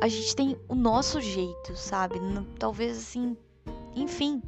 a 0.00 0.06
gente 0.06 0.36
tem 0.36 0.56
o 0.68 0.74
nosso 0.74 1.20
jeito, 1.20 1.74
sabe? 1.74 2.20
Talvez 2.58 2.98
assim, 2.98 3.36
enfim. 3.96 4.42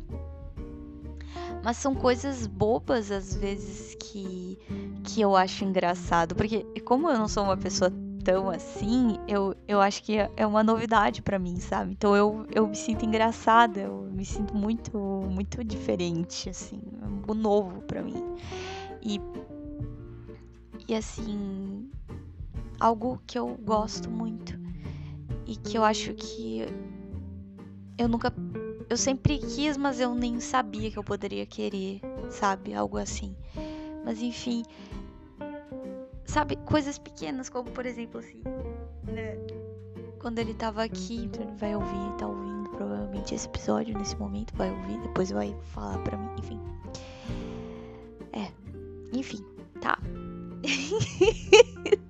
Mas 1.64 1.76
são 1.76 1.94
coisas 1.94 2.46
bobas 2.46 3.10
às 3.10 3.34
vezes 3.34 3.96
que 3.96 4.58
que 5.02 5.20
eu 5.20 5.34
acho 5.34 5.64
engraçado, 5.64 6.34
porque 6.34 6.64
como 6.84 7.10
eu 7.10 7.18
não 7.18 7.26
sou 7.26 7.44
uma 7.44 7.56
pessoa 7.56 7.90
tão 8.24 8.50
assim, 8.50 9.18
eu, 9.26 9.54
eu 9.66 9.80
acho 9.80 10.02
que 10.02 10.16
é 10.36 10.46
uma 10.46 10.62
novidade 10.62 11.22
para 11.22 11.38
mim, 11.38 11.56
sabe? 11.56 11.92
Então 11.92 12.14
eu, 12.14 12.46
eu 12.54 12.66
me 12.66 12.76
sinto 12.76 13.04
engraçada, 13.04 13.80
eu 13.80 14.08
me 14.12 14.24
sinto 14.24 14.54
muito 14.54 14.98
muito 14.98 15.64
diferente, 15.64 16.48
assim, 16.48 16.80
algo 17.02 17.34
novo 17.34 17.82
para 17.82 18.02
mim. 18.02 18.36
E 19.02 19.20
e 20.88 20.94
assim, 20.94 21.88
algo 22.78 23.20
que 23.26 23.38
eu 23.38 23.56
gosto 23.64 24.10
muito 24.10 24.58
e 25.46 25.56
que 25.56 25.76
eu 25.76 25.84
acho 25.84 26.14
que 26.14 26.64
eu 27.98 28.08
nunca 28.08 28.32
eu 28.88 28.96
sempre 28.96 29.38
quis, 29.38 29.76
mas 29.76 30.00
eu 30.00 30.14
nem 30.14 30.40
sabia 30.40 30.90
que 30.90 30.98
eu 30.98 31.04
poderia 31.04 31.46
querer, 31.46 32.00
sabe? 32.28 32.74
Algo 32.74 32.98
assim. 32.98 33.36
Mas 34.04 34.20
enfim, 34.20 34.64
sabe, 36.30 36.56
coisas 36.56 36.98
pequenas, 36.98 37.48
como 37.48 37.70
por 37.70 37.84
exemplo 37.84 38.20
assim, 38.20 38.40
né? 39.04 39.36
Quando 40.20 40.38
ele 40.38 40.54
tava 40.54 40.84
aqui, 40.84 41.24
então 41.24 41.42
ele 41.42 41.56
vai 41.56 41.74
ouvir, 41.74 42.16
tá 42.18 42.26
ouvindo 42.26 42.70
provavelmente 42.70 43.34
esse 43.34 43.46
episódio 43.48 43.98
nesse 43.98 44.16
momento, 44.16 44.54
vai 44.54 44.70
ouvir, 44.70 45.00
depois 45.00 45.30
vai 45.30 45.56
falar 45.72 45.98
pra 45.98 46.16
mim, 46.16 46.28
enfim. 46.38 46.60
É, 48.32 48.52
enfim, 49.12 49.44
tá. 49.80 49.98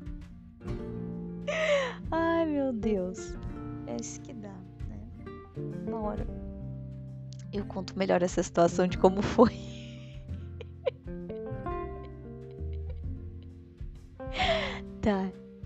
Ai 2.11 2.47
meu 2.47 2.73
Deus, 2.73 3.35
é 3.87 3.97
isso 3.97 4.21
que 4.21 4.35
dá, 4.35 4.53
né? 4.89 5.01
Uma 5.87 6.01
hora 6.01 6.27
eu 7.53 7.65
conto 7.65 7.99
melhor 7.99 8.23
essa 8.23 8.43
situação 8.43 8.87
de 8.87 8.99
como 8.99 9.23
foi. 9.23 9.70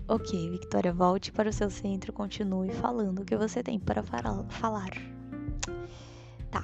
Ok, 0.07 0.49
Victoria, 0.51 0.93
volte 0.93 1.31
para 1.31 1.49
o 1.49 1.53
seu 1.53 1.69
centro, 1.69 2.13
continue 2.13 2.71
falando 2.71 3.19
o 3.23 3.25
que 3.25 3.35
você 3.35 3.63
tem 3.63 3.79
para 3.79 4.03
falar. 4.03 4.91
Tá. 6.51 6.63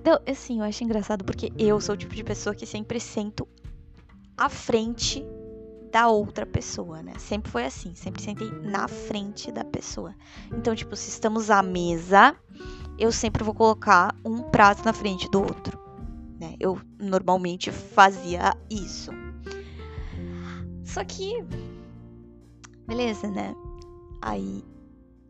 Então, 0.00 0.18
assim, 0.26 0.60
eu 0.60 0.64
acho 0.64 0.82
engraçado 0.82 1.22
porque 1.22 1.52
eu 1.58 1.78
sou 1.80 1.94
o 1.94 1.98
tipo 1.98 2.14
de 2.14 2.24
pessoa 2.24 2.54
que 2.54 2.64
sempre 2.64 2.98
sento 2.98 3.46
à 4.38 4.48
frente 4.48 5.22
da 5.92 6.08
outra 6.08 6.46
pessoa, 6.46 7.02
né? 7.02 7.12
Sempre 7.18 7.50
foi 7.50 7.66
assim, 7.66 7.94
sempre 7.94 8.22
sentei 8.22 8.50
na 8.50 8.88
frente 8.88 9.52
da 9.52 9.64
pessoa. 9.64 10.14
Então, 10.52 10.74
tipo, 10.74 10.96
se 10.96 11.10
estamos 11.10 11.50
à 11.50 11.62
mesa, 11.62 12.34
eu 12.98 13.12
sempre 13.12 13.44
vou 13.44 13.54
colocar 13.54 14.14
um 14.24 14.42
prato 14.42 14.84
na 14.84 14.94
frente 14.94 15.30
do 15.30 15.40
outro, 15.40 15.78
né? 16.40 16.54
Eu 16.58 16.80
normalmente 16.98 17.70
fazia 17.70 18.56
isso. 18.70 19.10
Só 20.84 21.04
que 21.04 21.44
beleza, 22.86 23.28
né? 23.28 23.54
Aí 24.22 24.64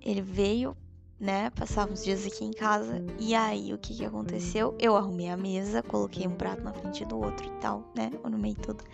ele 0.00 0.22
veio, 0.22 0.76
né? 1.18 1.50
Passava 1.50 1.92
uns 1.92 2.04
dias 2.04 2.26
aqui 2.26 2.44
em 2.44 2.52
casa. 2.52 3.04
E 3.18 3.34
aí, 3.34 3.72
o 3.72 3.78
que 3.78 3.94
que 3.94 4.04
aconteceu? 4.04 4.74
Eu 4.78 4.96
arrumei 4.96 5.28
a 5.28 5.36
mesa, 5.36 5.82
coloquei 5.82 6.26
um 6.26 6.34
prato 6.34 6.62
na 6.62 6.72
frente 6.72 7.04
do 7.04 7.18
outro 7.18 7.46
e 7.46 7.50
tal, 7.60 7.82
né? 7.94 8.10
Arrumei 8.22 8.54
tudo. 8.54 8.84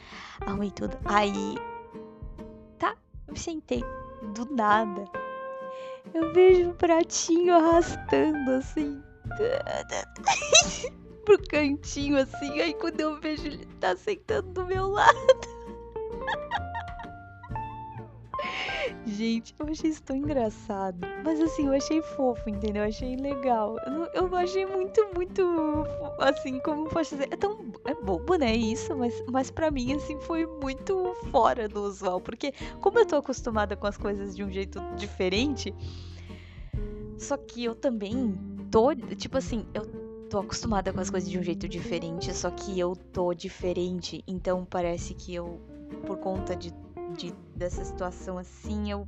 Arrumei 0.40 0.70
tudo. 0.70 0.96
Aí 1.04 1.56
eu 3.32 3.36
sentei 3.36 3.82
do 4.34 4.44
nada. 4.54 5.04
Eu 6.12 6.32
vejo 6.34 6.68
um 6.68 6.74
pratinho 6.74 7.54
arrastando 7.54 8.50
assim. 8.50 9.02
pro 11.24 11.42
cantinho 11.48 12.18
assim. 12.18 12.60
Aí 12.60 12.74
quando 12.74 13.00
eu 13.00 13.18
vejo 13.18 13.46
ele 13.46 13.64
tá 13.80 13.96
sentando 13.96 14.52
do 14.52 14.66
meu 14.66 14.86
lado. 14.86 15.16
Gente, 19.06 19.54
eu 19.58 19.66
achei 19.66 19.90
isso 19.90 20.02
tão 20.02 20.16
engraçado. 20.16 20.98
Mas 21.24 21.40
assim, 21.40 21.66
eu 21.66 21.72
achei 21.72 22.00
fofo, 22.02 22.48
entendeu? 22.48 22.82
Eu 22.82 22.88
achei 22.88 23.16
legal. 23.16 23.76
Eu 24.14 24.22
eu 24.22 24.36
achei 24.36 24.66
muito, 24.66 25.00
muito. 25.14 25.42
Assim, 26.18 26.60
como 26.60 26.88
posso 26.88 27.16
dizer? 27.16 27.28
É 27.30 27.36
tão. 27.36 27.58
É 27.84 27.94
bobo, 27.94 28.36
né? 28.36 28.54
Isso, 28.54 28.94
mas, 28.96 29.14
mas 29.30 29.50
pra 29.50 29.70
mim, 29.70 29.94
assim, 29.94 30.18
foi 30.20 30.46
muito 30.46 31.14
fora 31.30 31.68
do 31.68 31.82
usual. 31.82 32.20
Porque, 32.20 32.52
como 32.80 32.98
eu 32.98 33.06
tô 33.06 33.16
acostumada 33.16 33.76
com 33.76 33.86
as 33.86 33.96
coisas 33.96 34.34
de 34.36 34.44
um 34.44 34.50
jeito 34.50 34.80
diferente. 34.96 35.74
Só 37.18 37.36
que 37.36 37.64
eu 37.64 37.74
também 37.74 38.34
tô. 38.70 38.94
Tipo 38.94 39.38
assim, 39.38 39.66
eu 39.74 39.84
tô 40.28 40.38
acostumada 40.38 40.92
com 40.92 41.00
as 41.00 41.10
coisas 41.10 41.28
de 41.28 41.38
um 41.38 41.42
jeito 41.42 41.68
diferente. 41.68 42.34
Só 42.34 42.50
que 42.50 42.78
eu 42.78 42.94
tô 42.96 43.34
diferente. 43.34 44.22
Então 44.26 44.64
parece 44.64 45.14
que 45.14 45.34
eu, 45.34 45.60
por 46.06 46.18
conta 46.18 46.56
de 46.56 46.72
de, 47.12 47.32
dessa 47.54 47.84
situação 47.84 48.38
assim, 48.38 48.90
eu. 48.90 49.06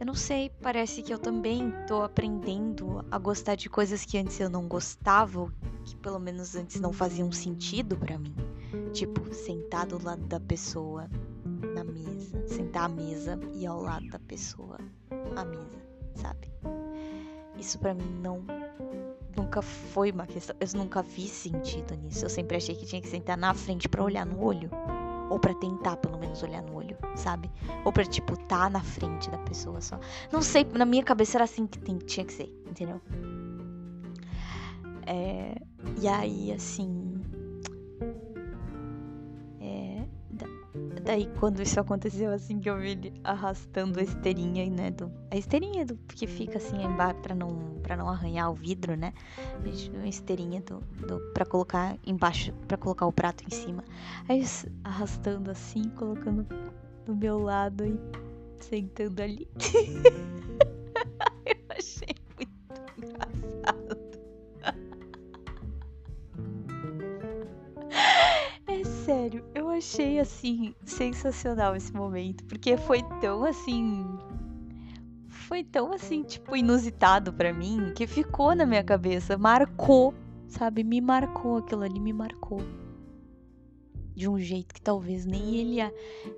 Eu 0.00 0.06
não 0.06 0.14
sei, 0.14 0.48
parece 0.62 1.02
que 1.02 1.12
eu 1.12 1.18
também 1.18 1.72
tô 1.88 2.02
aprendendo 2.02 3.04
a 3.10 3.18
gostar 3.18 3.56
de 3.56 3.68
coisas 3.68 4.04
que 4.04 4.16
antes 4.16 4.38
eu 4.38 4.48
não 4.48 4.68
gostava, 4.68 5.52
que 5.84 5.96
pelo 5.96 6.20
menos 6.20 6.54
antes 6.54 6.80
não 6.80 6.92
faziam 6.92 7.32
sentido 7.32 7.96
para 7.96 8.16
mim. 8.16 8.32
Tipo, 8.92 9.34
sentar 9.34 9.86
do 9.86 10.00
lado 10.00 10.24
da 10.26 10.38
pessoa 10.38 11.10
na 11.74 11.82
mesa, 11.82 12.46
sentar 12.46 12.84
à 12.84 12.88
mesa 12.88 13.40
e 13.52 13.66
ao 13.66 13.82
lado 13.82 14.06
da 14.08 14.20
pessoa 14.20 14.78
à 15.34 15.44
mesa, 15.44 15.82
sabe? 16.14 16.48
Isso 17.58 17.76
para 17.80 17.92
mim 17.92 18.20
não 18.22 18.44
nunca 19.36 19.62
foi 19.62 20.10
uma 20.10 20.26
questão, 20.26 20.54
eu 20.60 20.66
nunca 20.74 21.02
vi 21.02 21.28
sentido 21.28 21.94
nisso. 21.96 22.24
Eu 22.24 22.28
sempre 22.28 22.56
achei 22.56 22.74
que 22.74 22.84
tinha 22.84 23.00
que 23.00 23.08
sentar 23.08 23.36
na 23.36 23.54
frente 23.54 23.88
para 23.88 24.02
olhar 24.02 24.26
no 24.26 24.42
olho. 24.42 24.70
Ou 25.30 25.38
para 25.38 25.54
tentar, 25.54 25.96
pelo 25.96 26.18
menos, 26.18 26.42
olhar 26.42 26.62
no 26.62 26.76
olho, 26.76 26.96
sabe? 27.14 27.50
Ou 27.84 27.92
pra, 27.92 28.04
tipo, 28.04 28.36
tá 28.46 28.70
na 28.70 28.80
frente 28.80 29.30
da 29.30 29.38
pessoa 29.38 29.80
só. 29.80 29.98
Não 30.32 30.40
sei, 30.42 30.64
na 30.72 30.84
minha 30.84 31.02
cabeça 31.02 31.36
era 31.36 31.44
assim 31.44 31.66
que 31.66 31.78
tem, 31.78 31.98
tinha 31.98 32.24
que 32.24 32.32
ser, 32.32 32.52
entendeu? 32.66 33.00
É, 35.06 35.54
e 36.00 36.08
aí, 36.08 36.52
assim. 36.52 37.20
Daí, 41.02 41.26
quando 41.38 41.62
isso 41.62 41.80
aconteceu, 41.80 42.30
assim, 42.32 42.60
que 42.60 42.68
eu 42.68 42.78
vi 42.78 42.90
ele 42.90 43.14
arrastando 43.24 43.98
a 43.98 44.02
esteirinha, 44.02 44.68
né? 44.68 44.90
Do, 44.90 45.10
a 45.30 45.36
esteirinha 45.36 45.86
do, 45.86 45.96
que 45.96 46.26
fica 46.26 46.58
assim 46.58 46.82
embaixo 46.82 47.20
pra 47.20 47.34
não, 47.34 47.56
pra 47.82 47.96
não 47.96 48.08
arranhar 48.08 48.50
o 48.50 48.54
vidro, 48.54 48.96
né? 48.96 49.12
Uma 49.94 50.08
esteirinha 50.08 50.60
do, 50.60 50.80
do, 51.06 51.18
pra 51.32 51.46
colocar 51.46 51.96
embaixo, 52.06 52.52
pra 52.66 52.76
colocar 52.76 53.06
o 53.06 53.12
prato 53.12 53.42
em 53.46 53.50
cima. 53.50 53.82
Aí, 54.28 54.44
arrastando 54.84 55.50
assim, 55.50 55.84
colocando 55.96 56.46
do 57.06 57.16
meu 57.16 57.38
lado 57.38 57.86
e 57.86 57.98
sentando 58.62 59.22
ali. 59.22 59.48
assim 70.20 70.74
sensacional 70.84 71.74
esse 71.76 71.92
momento, 71.92 72.44
porque 72.44 72.76
foi 72.76 73.02
tão 73.20 73.44
assim 73.44 74.06
foi 75.48 75.64
tão 75.64 75.94
assim, 75.94 76.22
tipo, 76.24 76.54
inusitado 76.54 77.32
para 77.32 77.54
mim, 77.54 77.92
que 77.96 78.06
ficou 78.06 78.54
na 78.54 78.66
minha 78.66 78.84
cabeça, 78.84 79.38
marcou, 79.38 80.12
sabe? 80.46 80.84
Me 80.84 81.00
marcou 81.00 81.56
aquilo 81.56 81.82
ali, 81.82 81.98
me 81.98 82.12
marcou. 82.12 82.60
De 84.14 84.28
um 84.28 84.38
jeito 84.38 84.74
que 84.74 84.82
talvez 84.82 85.24
nem 85.24 85.56
ele 85.56 85.78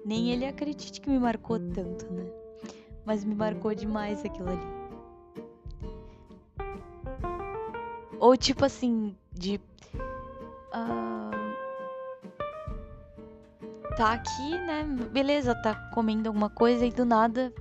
nem 0.05 0.31
ele 0.31 0.45
acredite 0.45 1.01
que 1.01 1.11
me 1.11 1.19
marcou 1.19 1.59
tanto, 1.59 2.13
né? 2.13 2.25
Mas 3.05 3.25
me 3.25 3.35
marcou 3.35 3.75
demais 3.75 4.25
aquilo 4.25 4.49
ali. 4.49 4.81
Ou 8.21 8.37
tipo 8.37 8.65
assim, 8.65 9.17
de 9.33 9.61
uh, 10.73 11.30
tá 13.97 14.13
aqui, 14.13 14.51
né? 14.51 14.85
Beleza, 15.11 15.55
tá 15.55 15.75
comendo 15.93 16.29
alguma 16.29 16.51
coisa 16.51 16.87
e 16.87 16.91
do 16.91 17.05
nada 17.05 17.53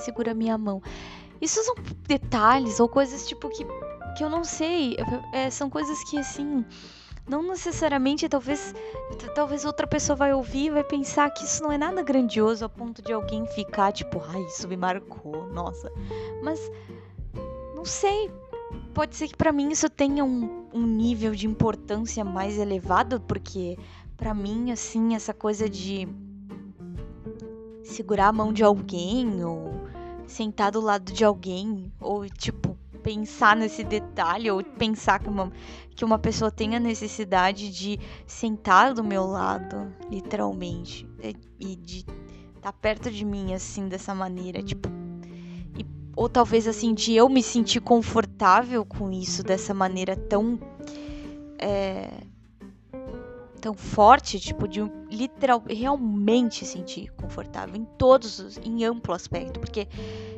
segura 0.00 0.34
minha 0.34 0.58
mão. 0.58 0.82
Isso 1.40 1.62
são 1.62 1.74
detalhes 2.06 2.80
ou 2.80 2.88
coisas 2.88 3.26
tipo 3.26 3.48
que, 3.48 3.64
que 4.16 4.24
eu 4.24 4.28
não 4.28 4.44
sei. 4.44 4.96
É, 5.32 5.48
são 5.50 5.70
coisas 5.70 6.02
que 6.04 6.18
assim. 6.18 6.64
Não 7.28 7.44
necessariamente, 7.44 8.28
talvez, 8.28 8.74
talvez 9.36 9.64
outra 9.64 9.86
pessoa 9.86 10.16
vai 10.16 10.34
ouvir 10.34 10.66
e 10.66 10.70
vai 10.70 10.82
pensar 10.82 11.30
que 11.30 11.44
isso 11.44 11.62
não 11.62 11.70
é 11.70 11.78
nada 11.78 12.02
grandioso 12.02 12.64
a 12.64 12.68
ponto 12.68 13.00
de 13.00 13.12
alguém 13.12 13.46
ficar 13.46 13.92
tipo, 13.92 14.20
ai, 14.26 14.42
isso 14.46 14.66
me 14.66 14.76
marcou, 14.76 15.46
nossa. 15.46 15.92
Mas 16.42 16.58
não 17.76 17.84
sei, 17.84 18.32
pode 18.92 19.14
ser 19.14 19.28
que 19.28 19.36
para 19.36 19.52
mim 19.52 19.70
isso 19.70 19.88
tenha 19.88 20.24
um, 20.24 20.66
um 20.74 20.84
nível 20.84 21.32
de 21.32 21.46
importância 21.46 22.24
mais 22.24 22.58
elevado, 22.58 23.20
porque 23.20 23.78
para 24.20 24.34
mim, 24.34 24.70
assim, 24.70 25.14
essa 25.14 25.32
coisa 25.32 25.68
de 25.68 26.06
segurar 27.82 28.28
a 28.28 28.32
mão 28.32 28.52
de 28.52 28.62
alguém 28.62 29.42
ou 29.42 29.72
sentar 30.26 30.70
do 30.70 30.80
lado 30.80 31.10
de 31.10 31.24
alguém 31.24 31.90
ou 31.98 32.28
tipo 32.28 32.78
pensar 33.02 33.56
nesse 33.56 33.82
detalhe 33.82 34.50
ou 34.50 34.62
pensar 34.62 35.18
que 35.18 35.28
uma, 35.28 35.50
que 35.96 36.04
uma 36.04 36.18
pessoa 36.18 36.50
tenha 36.50 36.78
necessidade 36.78 37.70
de 37.72 37.98
sentar 38.26 38.92
do 38.92 39.02
meu 39.02 39.24
lado, 39.26 39.90
literalmente, 40.10 41.08
e 41.58 41.74
de 41.74 42.00
estar 42.00 42.60
tá 42.60 42.72
perto 42.74 43.10
de 43.10 43.24
mim 43.24 43.54
assim 43.54 43.88
dessa 43.88 44.14
maneira, 44.14 44.62
tipo 44.62 44.86
e, 45.78 45.86
ou 46.14 46.28
talvez 46.28 46.68
assim 46.68 46.92
de 46.92 47.14
eu 47.14 47.26
me 47.26 47.42
sentir 47.42 47.80
confortável 47.80 48.84
com 48.84 49.10
isso 49.10 49.42
dessa 49.42 49.72
maneira 49.72 50.14
tão 50.14 50.58
é, 51.58 52.29
tão 53.60 53.74
forte, 53.74 54.40
tipo, 54.40 54.66
de 54.66 54.80
literal, 55.10 55.62
realmente 55.68 56.64
sentir 56.64 57.10
confortável 57.12 57.76
em 57.76 57.84
todos 57.84 58.38
os, 58.38 58.58
em 58.58 58.84
amplo 58.84 59.14
aspecto, 59.14 59.60
porque, 59.60 59.86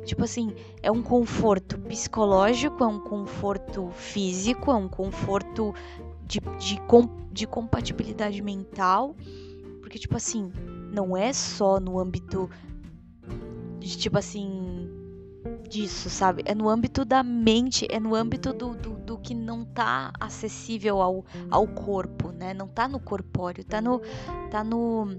tipo 0.05 0.25
assim, 0.25 0.55
é 0.83 0.91
um 0.91 1.03
conforto 1.03 1.79
psicológico, 1.79 2.83
é 2.83 2.87
um 2.87 3.01
conforto 3.01 3.91
físico, 3.93 4.71
é 4.71 4.75
um 4.75 4.89
conforto 4.89 5.75
de, 6.27 6.41
de, 6.59 6.81
de 7.33 7.47
compatibilidade 7.47 8.43
mental, 8.43 9.15
porque, 9.81 9.99
tipo 9.99 10.17
assim, 10.17 10.51
não 10.93 11.17
é 11.17 11.33
só 11.33 11.81
no 11.81 11.99
âmbito 11.99 12.51
de, 13.79 13.97
tipo 13.97 14.19
assim, 14.19 14.89
disso, 15.69 16.11
sabe? 16.11 16.43
É 16.45 16.55
no 16.55 16.69
âmbito 16.69 17.05
da 17.05 17.23
mente, 17.23 17.87
é 17.91 17.99
no 17.99 18.15
âmbito 18.15 18.53
do, 18.53 18.75
do, 18.75 18.91
do, 18.91 19.19
que 19.19 19.35
não 19.35 19.65
tá 19.65 20.13
acessível 20.21 21.01
ao, 21.01 21.25
ao 21.51 21.67
corpo, 21.67 22.31
né? 22.31 22.53
Não 22.53 22.69
tá 22.69 22.89
no 22.89 23.01
corpóreo, 23.01 23.65
tá 23.65 23.81
no. 23.81 24.01
tá 24.51 24.63
no. 24.63 25.17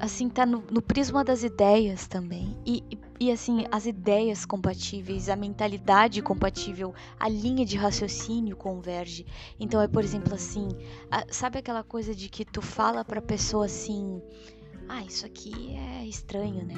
Assim, 0.00 0.28
tá 0.28 0.44
no, 0.44 0.62
no 0.70 0.82
prisma 0.82 1.24
das 1.24 1.42
ideias 1.42 2.06
também. 2.06 2.56
E, 2.66 2.82
e, 3.18 3.30
assim, 3.30 3.64
as 3.70 3.86
ideias 3.86 4.44
compatíveis, 4.44 5.28
a 5.28 5.36
mentalidade 5.36 6.20
compatível, 6.20 6.92
a 7.18 7.28
linha 7.28 7.64
de 7.64 7.76
raciocínio 7.76 8.56
converge. 8.56 9.24
Então 9.58 9.80
é, 9.80 9.88
por 9.88 10.02
exemplo, 10.02 10.34
assim, 10.34 10.68
a, 11.10 11.24
sabe 11.30 11.58
aquela 11.58 11.82
coisa 11.82 12.14
de 12.14 12.28
que 12.28 12.44
tu 12.44 12.60
fala 12.60 13.04
pra 13.04 13.22
pessoa 13.22 13.66
assim 13.66 14.20
ah, 14.88 15.04
isso 15.04 15.24
aqui 15.26 15.74
é 15.76 16.06
estranho, 16.06 16.64
né? 16.64 16.74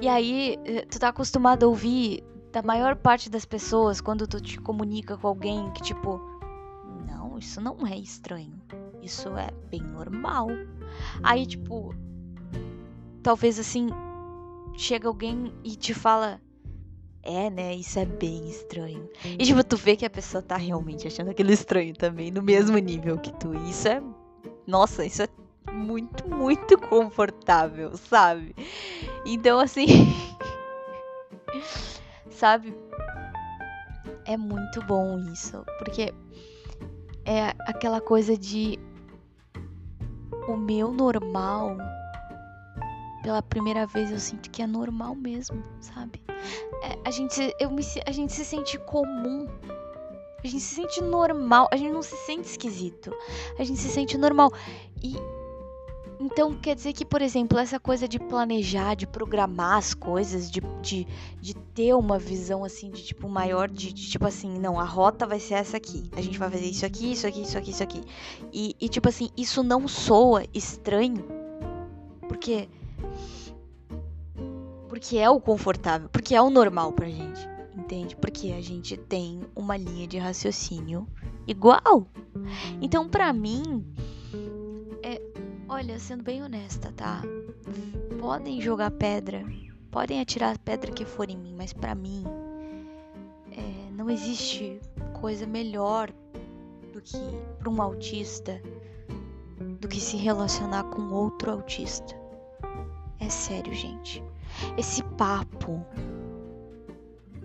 E 0.00 0.08
aí, 0.08 0.58
eh, 0.64 0.84
tu 0.86 0.98
tá 0.98 1.08
acostumado 1.08 1.64
a 1.64 1.68
ouvir 1.68 2.22
da 2.52 2.62
maior 2.62 2.96
parte 2.96 3.30
das 3.30 3.44
pessoas 3.44 4.00
quando 4.00 4.26
tu 4.26 4.40
te 4.40 4.60
comunica 4.60 5.16
com 5.16 5.26
alguém 5.26 5.70
que, 5.72 5.82
tipo, 5.82 6.20
não, 7.06 7.38
isso 7.38 7.60
não 7.60 7.86
é 7.86 7.96
estranho. 7.96 8.60
Isso 9.02 9.28
é 9.36 9.50
bem 9.70 9.80
normal. 9.80 10.48
Aí, 11.22 11.46
tipo, 11.46 11.94
talvez 13.22 13.58
assim, 13.58 13.88
chega 14.76 15.08
alguém 15.08 15.52
e 15.64 15.76
te 15.76 15.94
fala, 15.94 16.40
é, 17.22 17.50
né? 17.50 17.74
Isso 17.74 17.98
é 17.98 18.06
bem 18.06 18.48
estranho. 18.48 19.08
E 19.24 19.44
tipo, 19.44 19.62
tu 19.62 19.76
vê 19.76 19.96
que 19.96 20.06
a 20.06 20.10
pessoa 20.10 20.42
tá 20.42 20.56
realmente 20.56 21.06
achando 21.06 21.30
aquilo 21.30 21.50
estranho 21.50 21.94
também, 21.94 22.30
no 22.30 22.42
mesmo 22.42 22.78
nível 22.78 23.18
que 23.18 23.32
tu. 23.34 23.54
Isso 23.68 23.88
é. 23.88 24.02
Nossa, 24.66 25.04
isso 25.04 25.22
é 25.22 25.28
muito, 25.72 26.28
muito 26.28 26.78
confortável, 26.78 27.96
sabe? 27.96 28.54
Então, 29.24 29.60
assim. 29.60 29.86
sabe? 32.30 32.74
É 34.24 34.36
muito 34.36 34.82
bom 34.84 35.18
isso. 35.32 35.64
Porque 35.78 36.12
é 37.24 37.54
aquela 37.66 38.00
coisa 38.00 38.36
de. 38.36 38.78
O 40.46 40.56
meu 40.56 40.92
normal. 40.92 41.76
Pela 43.22 43.42
primeira 43.42 43.86
vez 43.86 44.10
eu 44.10 44.18
sinto 44.18 44.50
que 44.50 44.62
é 44.62 44.66
normal 44.66 45.14
mesmo, 45.14 45.62
sabe? 45.80 46.22
É, 46.82 46.96
a, 47.04 47.10
gente, 47.10 47.54
eu 47.58 47.70
me, 47.70 47.82
a 48.06 48.12
gente 48.12 48.32
se 48.32 48.44
sente 48.44 48.78
comum. 48.78 49.46
A 50.42 50.46
gente 50.46 50.60
se 50.60 50.76
sente 50.76 51.02
normal. 51.02 51.68
A 51.72 51.76
gente 51.76 51.92
não 51.92 52.02
se 52.02 52.16
sente 52.18 52.48
esquisito. 52.48 53.12
A 53.58 53.64
gente 53.64 53.78
se 53.78 53.88
sente 53.88 54.16
normal. 54.16 54.52
E 55.02 55.16
então 56.20 56.52
quer 56.54 56.74
dizer 56.74 56.92
que, 56.92 57.04
por 57.04 57.22
exemplo, 57.22 57.58
essa 57.58 57.78
coisa 57.78 58.08
de 58.08 58.18
planejar, 58.18 58.94
de 58.94 59.06
programar 59.06 59.78
as 59.78 59.94
coisas, 59.94 60.50
de, 60.50 60.60
de, 60.82 61.06
de 61.40 61.54
ter 61.54 61.94
uma 61.94 62.18
visão 62.18 62.64
assim 62.64 62.90
de 62.90 63.04
tipo 63.04 63.28
maior, 63.28 63.68
de, 63.68 63.92
de, 63.92 64.10
tipo 64.10 64.26
assim, 64.26 64.58
não, 64.58 64.80
a 64.80 64.84
rota 64.84 65.26
vai 65.26 65.38
ser 65.38 65.54
essa 65.54 65.76
aqui. 65.76 66.10
A 66.16 66.20
gente 66.20 66.38
vai 66.38 66.50
fazer 66.50 66.66
isso 66.66 66.84
aqui, 66.84 67.12
isso 67.12 67.26
aqui, 67.26 67.42
isso 67.42 67.56
aqui, 67.56 67.70
isso 67.70 67.82
aqui. 67.82 68.02
E, 68.52 68.74
e 68.80 68.88
tipo 68.88 69.08
assim, 69.08 69.28
isso 69.36 69.62
não 69.62 69.86
soa 69.86 70.44
estranho. 70.52 71.24
Porque. 72.26 72.68
Porque 74.88 75.18
é 75.18 75.30
o 75.30 75.40
confortável, 75.40 76.08
porque 76.08 76.34
é 76.34 76.42
o 76.42 76.50
normal 76.50 76.92
pra 76.92 77.08
gente. 77.08 77.48
Entende? 77.76 78.16
Porque 78.16 78.50
a 78.50 78.60
gente 78.60 78.96
tem 78.96 79.40
uma 79.54 79.76
linha 79.76 80.06
de 80.08 80.18
raciocínio 80.18 81.06
igual. 81.46 82.08
Então, 82.82 83.08
pra 83.08 83.32
mim, 83.32 83.86
Olha, 85.70 85.98
sendo 85.98 86.22
bem 86.22 86.42
honesta, 86.42 86.90
tá? 86.92 87.20
Podem 88.18 88.58
jogar 88.58 88.90
pedra, 88.90 89.44
podem 89.90 90.18
atirar 90.18 90.54
a 90.54 90.58
pedra 90.58 90.90
que 90.90 91.04
for 91.04 91.28
em 91.28 91.36
mim, 91.36 91.54
mas 91.54 91.74
para 91.74 91.94
mim 91.94 92.24
é, 93.52 93.90
não 93.92 94.08
existe 94.08 94.80
coisa 95.20 95.46
melhor 95.46 96.10
do 96.90 97.02
que 97.02 97.18
para 97.58 97.68
um 97.68 97.82
autista 97.82 98.62
do 99.78 99.86
que 99.86 100.00
se 100.00 100.16
relacionar 100.16 100.84
com 100.84 101.12
outro 101.12 101.50
autista. 101.50 102.16
É 103.20 103.28
sério, 103.28 103.74
gente. 103.74 104.22
Esse 104.78 105.02
papo 105.02 105.84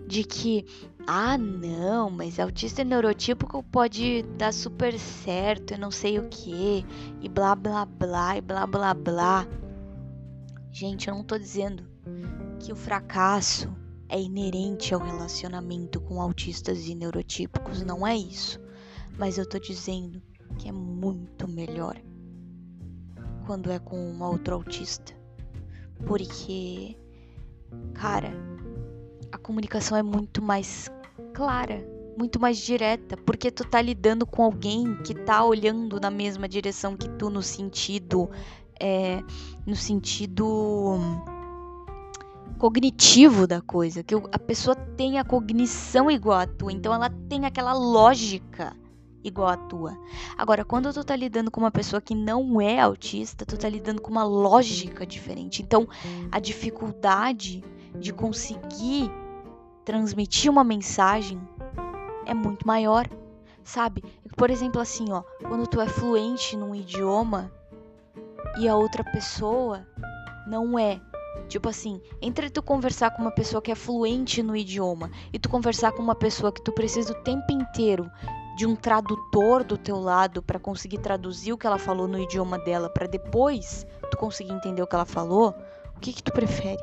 de 0.06 0.24
que, 0.24 0.64
ah, 1.06 1.36
não, 1.38 2.10
mas 2.10 2.38
autista 2.38 2.84
neurotípico 2.84 3.62
pode 3.62 4.22
dar 4.36 4.52
super 4.52 4.98
certo 4.98 5.74
e 5.74 5.78
não 5.78 5.90
sei 5.90 6.18
o 6.18 6.28
que, 6.28 6.84
e 7.20 7.28
blá 7.28 7.54
blá 7.54 7.84
blá, 7.84 8.36
e 8.36 8.40
blá 8.40 8.66
blá 8.66 8.94
blá. 8.94 9.46
Gente, 10.70 11.08
eu 11.08 11.14
não 11.14 11.24
tô 11.24 11.38
dizendo 11.38 11.84
que 12.58 12.72
o 12.72 12.76
fracasso 12.76 13.72
é 14.08 14.20
inerente 14.20 14.92
ao 14.94 15.00
relacionamento 15.00 16.00
com 16.00 16.20
autistas 16.20 16.86
e 16.86 16.94
neurotípicos, 16.94 17.82
não 17.82 18.06
é 18.06 18.16
isso. 18.16 18.60
Mas 19.18 19.38
eu 19.38 19.48
tô 19.48 19.58
dizendo 19.58 20.20
que 20.58 20.68
é 20.68 20.72
muito 20.72 21.48
melhor 21.48 22.00
quando 23.46 23.70
é 23.70 23.78
com 23.78 23.98
um 23.98 24.22
outro 24.22 24.54
autista. 24.54 25.12
Porque, 26.06 26.96
cara, 27.94 28.32
a 29.34 29.38
comunicação 29.38 29.98
é 29.98 30.02
muito 30.02 30.40
mais 30.40 30.88
clara, 31.34 31.84
muito 32.16 32.38
mais 32.38 32.56
direta, 32.56 33.16
porque 33.16 33.50
tu 33.50 33.64
tá 33.64 33.82
lidando 33.82 34.24
com 34.24 34.44
alguém 34.44 34.96
que 35.02 35.12
tá 35.12 35.44
olhando 35.44 35.98
na 35.98 36.08
mesma 36.08 36.48
direção 36.48 36.96
que 36.96 37.08
tu 37.08 37.28
no 37.28 37.42
sentido 37.42 38.30
é, 38.80 39.20
no 39.66 39.74
sentido 39.74 40.98
cognitivo 42.58 43.44
da 43.44 43.60
coisa, 43.60 44.04
que 44.04 44.14
a 44.14 44.38
pessoa 44.38 44.76
tem 44.76 45.18
a 45.18 45.24
cognição 45.24 46.08
igual 46.08 46.38
a 46.38 46.46
tua, 46.46 46.72
então 46.72 46.94
ela 46.94 47.10
tem 47.28 47.44
aquela 47.44 47.72
lógica 47.72 48.72
igual 49.24 49.48
a 49.48 49.56
tua. 49.56 49.98
Agora, 50.38 50.64
quando 50.64 50.92
tu 50.92 51.02
tá 51.02 51.16
lidando 51.16 51.50
com 51.50 51.60
uma 51.60 51.72
pessoa 51.72 52.00
que 52.00 52.14
não 52.14 52.60
é 52.60 52.78
autista, 52.78 53.44
tu 53.44 53.56
tá 53.56 53.68
lidando 53.68 54.00
com 54.00 54.12
uma 54.12 54.22
lógica 54.22 55.04
diferente. 55.04 55.62
Então, 55.62 55.88
a 56.30 56.38
dificuldade 56.38 57.64
de 57.98 58.12
conseguir 58.12 59.10
transmitir 59.84 60.50
uma 60.50 60.64
mensagem 60.64 61.40
é 62.26 62.34
muito 62.34 62.66
maior, 62.66 63.08
sabe? 63.62 64.02
Por 64.36 64.50
exemplo, 64.50 64.80
assim, 64.80 65.12
ó, 65.12 65.22
quando 65.46 65.66
tu 65.66 65.80
é 65.80 65.86
fluente 65.86 66.56
num 66.56 66.74
idioma 66.74 67.52
e 68.58 68.68
a 68.68 68.76
outra 68.76 69.04
pessoa 69.04 69.86
não 70.46 70.78
é. 70.78 71.00
Tipo 71.48 71.68
assim, 71.68 72.00
entre 72.22 72.48
tu 72.48 72.62
conversar 72.62 73.10
com 73.10 73.22
uma 73.22 73.30
pessoa 73.30 73.60
que 73.60 73.70
é 73.70 73.74
fluente 73.74 74.42
no 74.42 74.56
idioma 74.56 75.10
e 75.32 75.38
tu 75.38 75.48
conversar 75.48 75.92
com 75.92 76.02
uma 76.02 76.14
pessoa 76.14 76.50
que 76.50 76.62
tu 76.62 76.72
precisa 76.72 77.12
o 77.12 77.22
tempo 77.22 77.52
inteiro 77.52 78.10
de 78.56 78.66
um 78.66 78.74
tradutor 78.74 79.64
do 79.64 79.76
teu 79.76 80.00
lado 80.00 80.42
para 80.42 80.58
conseguir 80.58 80.98
traduzir 80.98 81.52
o 81.52 81.58
que 81.58 81.66
ela 81.66 81.78
falou 81.78 82.06
no 82.06 82.18
idioma 82.18 82.58
dela 82.58 82.88
para 82.88 83.06
depois 83.06 83.86
tu 84.10 84.16
conseguir 84.16 84.52
entender 84.52 84.80
o 84.80 84.86
que 84.86 84.94
ela 84.94 85.04
falou, 85.04 85.54
o 85.96 86.00
que 86.00 86.12
que 86.12 86.22
tu 86.22 86.32
prefere? 86.32 86.82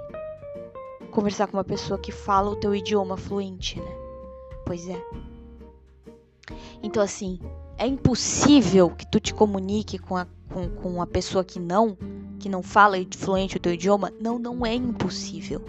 Conversar 1.12 1.48
com 1.48 1.58
uma 1.58 1.64
pessoa 1.64 2.00
que 2.00 2.12
fala 2.12 2.50
o 2.50 2.56
teu 2.56 2.74
idioma 2.74 3.18
fluente, 3.18 3.80
né? 3.80 3.92
Pois 4.66 4.88
é. 4.88 5.02
Então, 6.82 7.04
assim, 7.04 7.40
é 7.78 7.86
impossível 7.86 8.90
que 8.90 9.06
tu 9.06 9.20
te 9.20 9.34
comunique 9.34 9.98
com 9.98 10.18
a, 10.18 10.26
com, 10.50 10.70
com 10.70 10.90
uma 10.90 11.08
pessoa 11.08 11.44
que 11.44 11.60
não, 11.60 11.98
que 12.40 12.50
não 12.50 12.64
fala 12.64 12.98
fluente 13.16 13.58
o 13.58 13.60
teu 13.60 13.74
idioma. 13.74 14.12
Não, 14.20 14.40
não 14.40 14.66
é 14.66 14.74
impossível. 14.74 15.64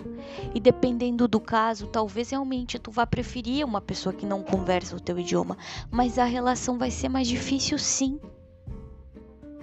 E 0.55 0.61
dependendo 0.61 1.29
do 1.29 1.41
caso, 1.41 1.87
talvez 1.87 2.31
realmente 2.31 2.79
tu 2.79 2.91
vá 2.91 3.07
preferir 3.07 3.65
uma 3.65 3.81
pessoa 3.81 4.13
que 4.13 4.27
não 4.27 4.43
conversa 4.43 4.97
o 4.97 5.01
teu 5.01 5.19
idioma. 5.19 5.57
Mas 5.91 6.19
a 6.19 6.25
relação 6.25 6.79
vai 6.79 6.91
ser 6.91 7.09
mais 7.09 7.29
difícil 7.29 7.79
sim. 7.79 8.19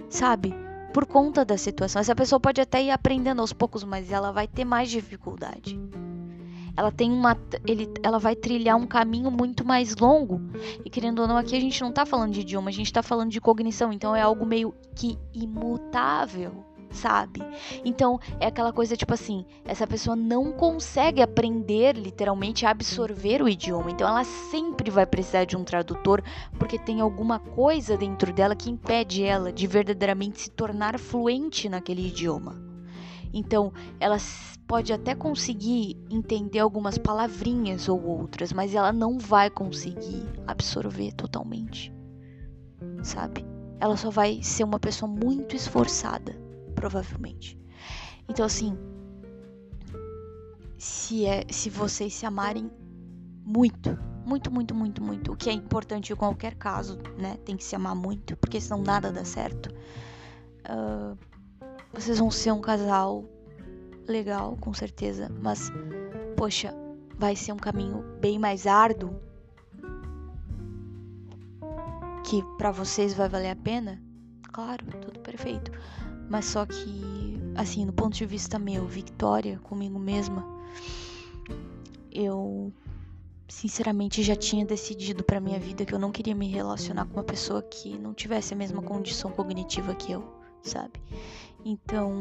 Sabe? 0.09 0.53
Por 0.93 1.05
conta 1.05 1.45
da 1.45 1.57
situação. 1.57 1.99
Essa 1.99 2.15
pessoa 2.15 2.39
pode 2.39 2.59
até 2.61 2.81
ir 2.83 2.91
aprendendo 2.91 3.41
aos 3.41 3.53
poucos, 3.53 3.83
mas 3.83 4.11
ela 4.11 4.31
vai 4.31 4.47
ter 4.47 4.65
mais 4.65 4.89
dificuldade. 4.89 5.79
Ela 6.75 6.91
tem 6.91 7.11
uma, 7.11 7.37
ele, 7.67 7.91
ela 8.01 8.19
vai 8.19 8.35
trilhar 8.35 8.77
um 8.77 8.87
caminho 8.87 9.29
muito 9.29 9.65
mais 9.65 9.95
longo. 9.95 10.41
E 10.85 10.89
querendo 10.89 11.19
ou 11.19 11.27
não, 11.27 11.35
aqui 11.35 11.55
a 11.55 11.59
gente 11.59 11.81
não 11.81 11.89
está 11.89 12.05
falando 12.05 12.31
de 12.31 12.41
idioma, 12.41 12.69
a 12.69 12.73
gente 12.73 12.87
está 12.87 13.03
falando 13.03 13.31
de 13.31 13.41
cognição. 13.41 13.91
Então 13.91 14.15
é 14.15 14.21
algo 14.21 14.45
meio 14.45 14.73
que 14.95 15.17
imutável 15.33 16.68
sabe? 16.91 17.41
Então 17.83 18.19
é 18.39 18.47
aquela 18.47 18.73
coisa 18.73 18.95
tipo 18.95 19.13
assim: 19.13 19.45
essa 19.65 19.85
pessoa 19.85 20.15
não 20.15 20.51
consegue 20.51 21.21
aprender 21.21 21.95
literalmente 21.95 22.65
a 22.65 22.71
absorver 22.71 23.41
o 23.41 23.49
idioma, 23.49 23.91
então 23.91 24.07
ela 24.07 24.23
sempre 24.23 24.89
vai 24.89 25.05
precisar 25.05 25.45
de 25.45 25.55
um 25.55 25.63
tradutor 25.63 26.23
porque 26.57 26.77
tem 26.77 27.01
alguma 27.01 27.39
coisa 27.39 27.97
dentro 27.97 28.33
dela 28.33 28.55
que 28.55 28.69
impede 28.69 29.23
ela 29.23 29.51
de 29.51 29.67
verdadeiramente 29.67 30.41
se 30.41 30.51
tornar 30.51 30.97
fluente 30.99 31.69
naquele 31.69 32.07
idioma. 32.07 32.69
Então, 33.31 33.71
ela 33.99 34.17
pode 34.67 34.91
até 34.91 35.13
conseguir 35.13 35.97
entender 36.09 36.59
algumas 36.59 36.97
palavrinhas 36.97 37.87
ou 37.87 38.03
outras, 38.03 38.51
mas 38.51 38.73
ela 38.73 38.91
não 38.91 39.19
vai 39.19 39.49
conseguir 39.49 40.25
absorver 40.47 41.11
totalmente, 41.13 41.93
sabe? 43.03 43.45
Ela 43.79 43.95
só 43.95 44.09
vai 44.09 44.41
ser 44.41 44.63
uma 44.63 44.79
pessoa 44.79 45.09
muito 45.09 45.55
esforçada 45.55 46.38
provavelmente. 46.79 47.59
Então 48.29 48.45
assim, 48.45 48.77
se 50.77 51.25
é 51.25 51.45
se 51.49 51.69
vocês 51.69 52.13
se 52.13 52.25
amarem 52.25 52.71
muito, 53.43 53.97
muito, 54.25 54.49
muito, 54.49 54.73
muito, 54.73 55.03
muito, 55.03 55.33
o 55.33 55.35
que 55.35 55.49
é 55.49 55.53
importante 55.53 56.13
em 56.13 56.15
qualquer 56.15 56.55
caso, 56.55 56.97
né? 57.17 57.37
Tem 57.43 57.57
que 57.57 57.63
se 57.65 57.75
amar 57.75 57.95
muito, 57.95 58.37
porque 58.37 58.61
senão 58.61 58.81
nada 58.81 59.11
dá 59.11 59.25
certo. 59.25 59.69
Uh, 60.69 61.17
vocês 61.91 62.17
vão 62.19 62.31
ser 62.31 62.51
um 62.53 62.61
casal 62.61 63.25
legal, 64.07 64.55
com 64.61 64.73
certeza, 64.73 65.29
mas 65.41 65.69
poxa, 66.37 66.73
vai 67.17 67.35
ser 67.35 67.51
um 67.51 67.57
caminho 67.57 68.05
bem 68.21 68.39
mais 68.39 68.65
árduo 68.65 69.19
que 72.23 72.41
para 72.57 72.71
vocês 72.71 73.13
vai 73.13 73.27
valer 73.27 73.49
a 73.49 73.55
pena? 73.55 74.01
Claro, 74.53 74.85
tudo 75.01 75.19
perfeito. 75.19 75.71
Mas 76.29 76.45
só 76.45 76.65
que 76.65 77.39
assim, 77.55 77.85
no 77.85 77.91
ponto 77.91 78.15
de 78.15 78.25
vista 78.25 78.57
meu, 78.57 78.85
Victoria, 78.87 79.59
comigo 79.59 79.99
mesma, 79.99 80.45
eu 82.11 82.71
sinceramente 83.47 84.21
já 84.21 84.35
tinha 84.35 84.65
decidido 84.65 85.23
para 85.23 85.39
minha 85.39 85.59
vida 85.59 85.83
que 85.83 85.93
eu 85.93 85.99
não 85.99 86.11
queria 86.11 86.35
me 86.35 86.47
relacionar 86.47 87.05
com 87.05 87.13
uma 87.13 87.23
pessoa 87.23 87.61
que 87.61 87.97
não 87.97 88.13
tivesse 88.13 88.53
a 88.53 88.57
mesma 88.57 88.81
condição 88.81 89.31
cognitiva 89.31 89.93
que 89.95 90.11
eu, 90.11 90.23
sabe? 90.61 91.01
Então, 91.65 92.13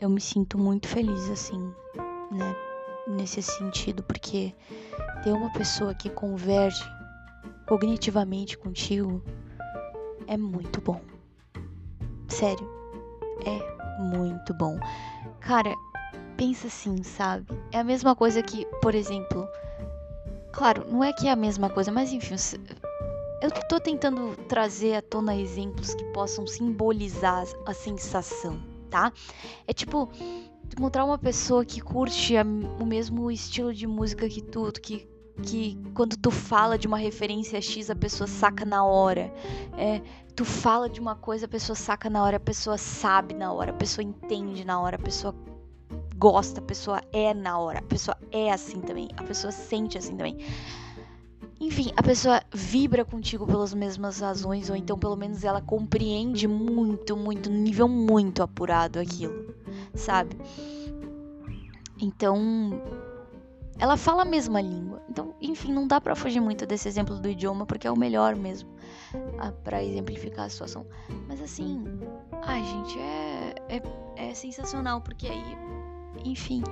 eu 0.00 0.08
me 0.08 0.20
sinto 0.20 0.58
muito 0.58 0.88
feliz 0.88 1.28
assim, 1.30 1.60
né, 2.32 2.56
nesse 3.06 3.42
sentido, 3.42 4.02
porque 4.02 4.54
ter 5.22 5.32
uma 5.32 5.52
pessoa 5.52 5.94
que 5.94 6.08
converge 6.10 6.82
cognitivamente 7.68 8.56
contigo 8.56 9.22
é 10.26 10.36
muito 10.36 10.80
bom. 10.80 11.00
Sério, 12.28 12.68
é 13.44 14.02
muito 14.02 14.54
bom. 14.54 14.78
Cara, 15.40 15.74
pensa 16.36 16.68
assim, 16.68 17.02
sabe? 17.02 17.46
É 17.72 17.78
a 17.78 17.84
mesma 17.84 18.14
coisa 18.14 18.42
que, 18.42 18.66
por 18.80 18.94
exemplo, 18.94 19.48
claro, 20.52 20.86
não 20.90 21.02
é 21.02 21.12
que 21.12 21.26
é 21.26 21.32
a 21.32 21.36
mesma 21.36 21.68
coisa, 21.68 21.90
mas 21.90 22.12
enfim, 22.12 22.36
eu 23.42 23.50
tô 23.68 23.80
tentando 23.80 24.36
trazer 24.48 24.94
à 24.94 25.02
tona 25.02 25.36
exemplos 25.36 25.94
que 25.94 26.04
possam 26.06 26.46
simbolizar 26.46 27.44
a 27.66 27.72
sensação, 27.72 28.60
tá? 28.90 29.12
É 29.66 29.72
tipo 29.72 30.10
encontrar 30.72 31.04
uma 31.04 31.18
pessoa 31.18 31.64
que 31.64 31.80
curte 31.80 32.34
o 32.78 32.84
mesmo 32.84 33.30
estilo 33.30 33.72
de 33.72 33.86
música 33.86 34.28
que 34.28 34.42
tu, 34.42 34.70
que 34.80 35.08
que 35.42 35.78
quando 35.94 36.16
tu 36.16 36.30
fala 36.30 36.78
de 36.78 36.86
uma 36.86 36.98
referência 36.98 37.60
X, 37.60 37.90
a 37.90 37.96
pessoa 37.96 38.26
saca 38.26 38.64
na 38.64 38.84
hora. 38.84 39.32
É, 39.76 40.00
tu 40.34 40.44
fala 40.44 40.88
de 40.88 41.00
uma 41.00 41.14
coisa, 41.14 41.46
a 41.46 41.48
pessoa 41.48 41.76
saca 41.76 42.08
na 42.08 42.22
hora, 42.22 42.36
a 42.36 42.40
pessoa 42.40 42.78
sabe 42.78 43.34
na 43.34 43.52
hora, 43.52 43.70
a 43.70 43.74
pessoa 43.74 44.04
entende 44.04 44.64
na 44.64 44.80
hora, 44.80 44.96
a 44.96 45.00
pessoa 45.00 45.34
gosta, 46.16 46.60
a 46.60 46.62
pessoa 46.62 47.00
é 47.12 47.32
na 47.32 47.58
hora, 47.58 47.78
a 47.78 47.82
pessoa 47.82 48.16
é 48.32 48.52
assim 48.52 48.80
também, 48.80 49.08
a 49.16 49.22
pessoa 49.22 49.52
sente 49.52 49.96
assim 49.96 50.16
também. 50.16 50.38
Enfim, 51.60 51.90
a 51.96 52.02
pessoa 52.02 52.40
vibra 52.52 53.04
contigo 53.04 53.44
pelas 53.44 53.74
mesmas 53.74 54.20
razões, 54.20 54.70
ou 54.70 54.76
então 54.76 54.96
pelo 54.96 55.16
menos 55.16 55.42
ela 55.42 55.60
compreende 55.60 56.46
muito, 56.46 57.16
muito, 57.16 57.50
nível 57.50 57.88
muito 57.88 58.42
apurado 58.42 59.00
aquilo, 59.00 59.54
sabe? 59.92 60.36
Então, 62.00 62.80
ela 63.78 63.96
fala 63.96 64.22
a 64.22 64.24
mesma 64.24 64.60
língua. 64.60 65.02
Então, 65.08 65.34
enfim, 65.40 65.72
não 65.72 65.86
dá 65.86 66.00
para 66.00 66.14
fugir 66.14 66.40
muito 66.40 66.66
desse 66.66 66.88
exemplo 66.88 67.18
do 67.18 67.28
idioma, 67.28 67.64
porque 67.64 67.86
é 67.86 67.90
o 67.90 67.98
melhor 67.98 68.34
mesmo 68.34 68.68
ah, 69.38 69.52
para 69.52 69.82
exemplificar 69.82 70.46
a 70.46 70.48
situação. 70.48 70.86
Mas 71.26 71.40
assim, 71.40 71.84
ai, 72.42 72.62
gente, 72.64 72.98
é, 72.98 73.54
é, 73.68 74.28
é 74.30 74.34
sensacional, 74.34 75.00
porque 75.00 75.26
aí 75.26 75.56
enfim, 76.24 76.62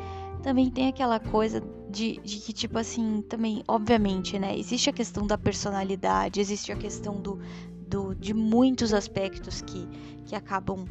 também 0.42 0.70
tem 0.70 0.88
aquela 0.88 1.18
coisa 1.18 1.62
de, 1.90 2.18
de 2.22 2.38
que, 2.38 2.52
tipo 2.52 2.78
assim, 2.78 3.22
também, 3.22 3.62
obviamente, 3.66 4.38
né? 4.38 4.58
Existe 4.58 4.90
a 4.90 4.92
questão 4.92 5.26
da 5.26 5.38
personalidade, 5.38 6.40
existe 6.40 6.72
a 6.72 6.76
questão 6.76 7.20
do, 7.20 7.40
do, 7.88 8.14
de 8.14 8.34
muitos 8.34 8.92
aspectos 8.92 9.62
que, 9.62 9.88
que 10.24 10.34
acabam 10.34 10.84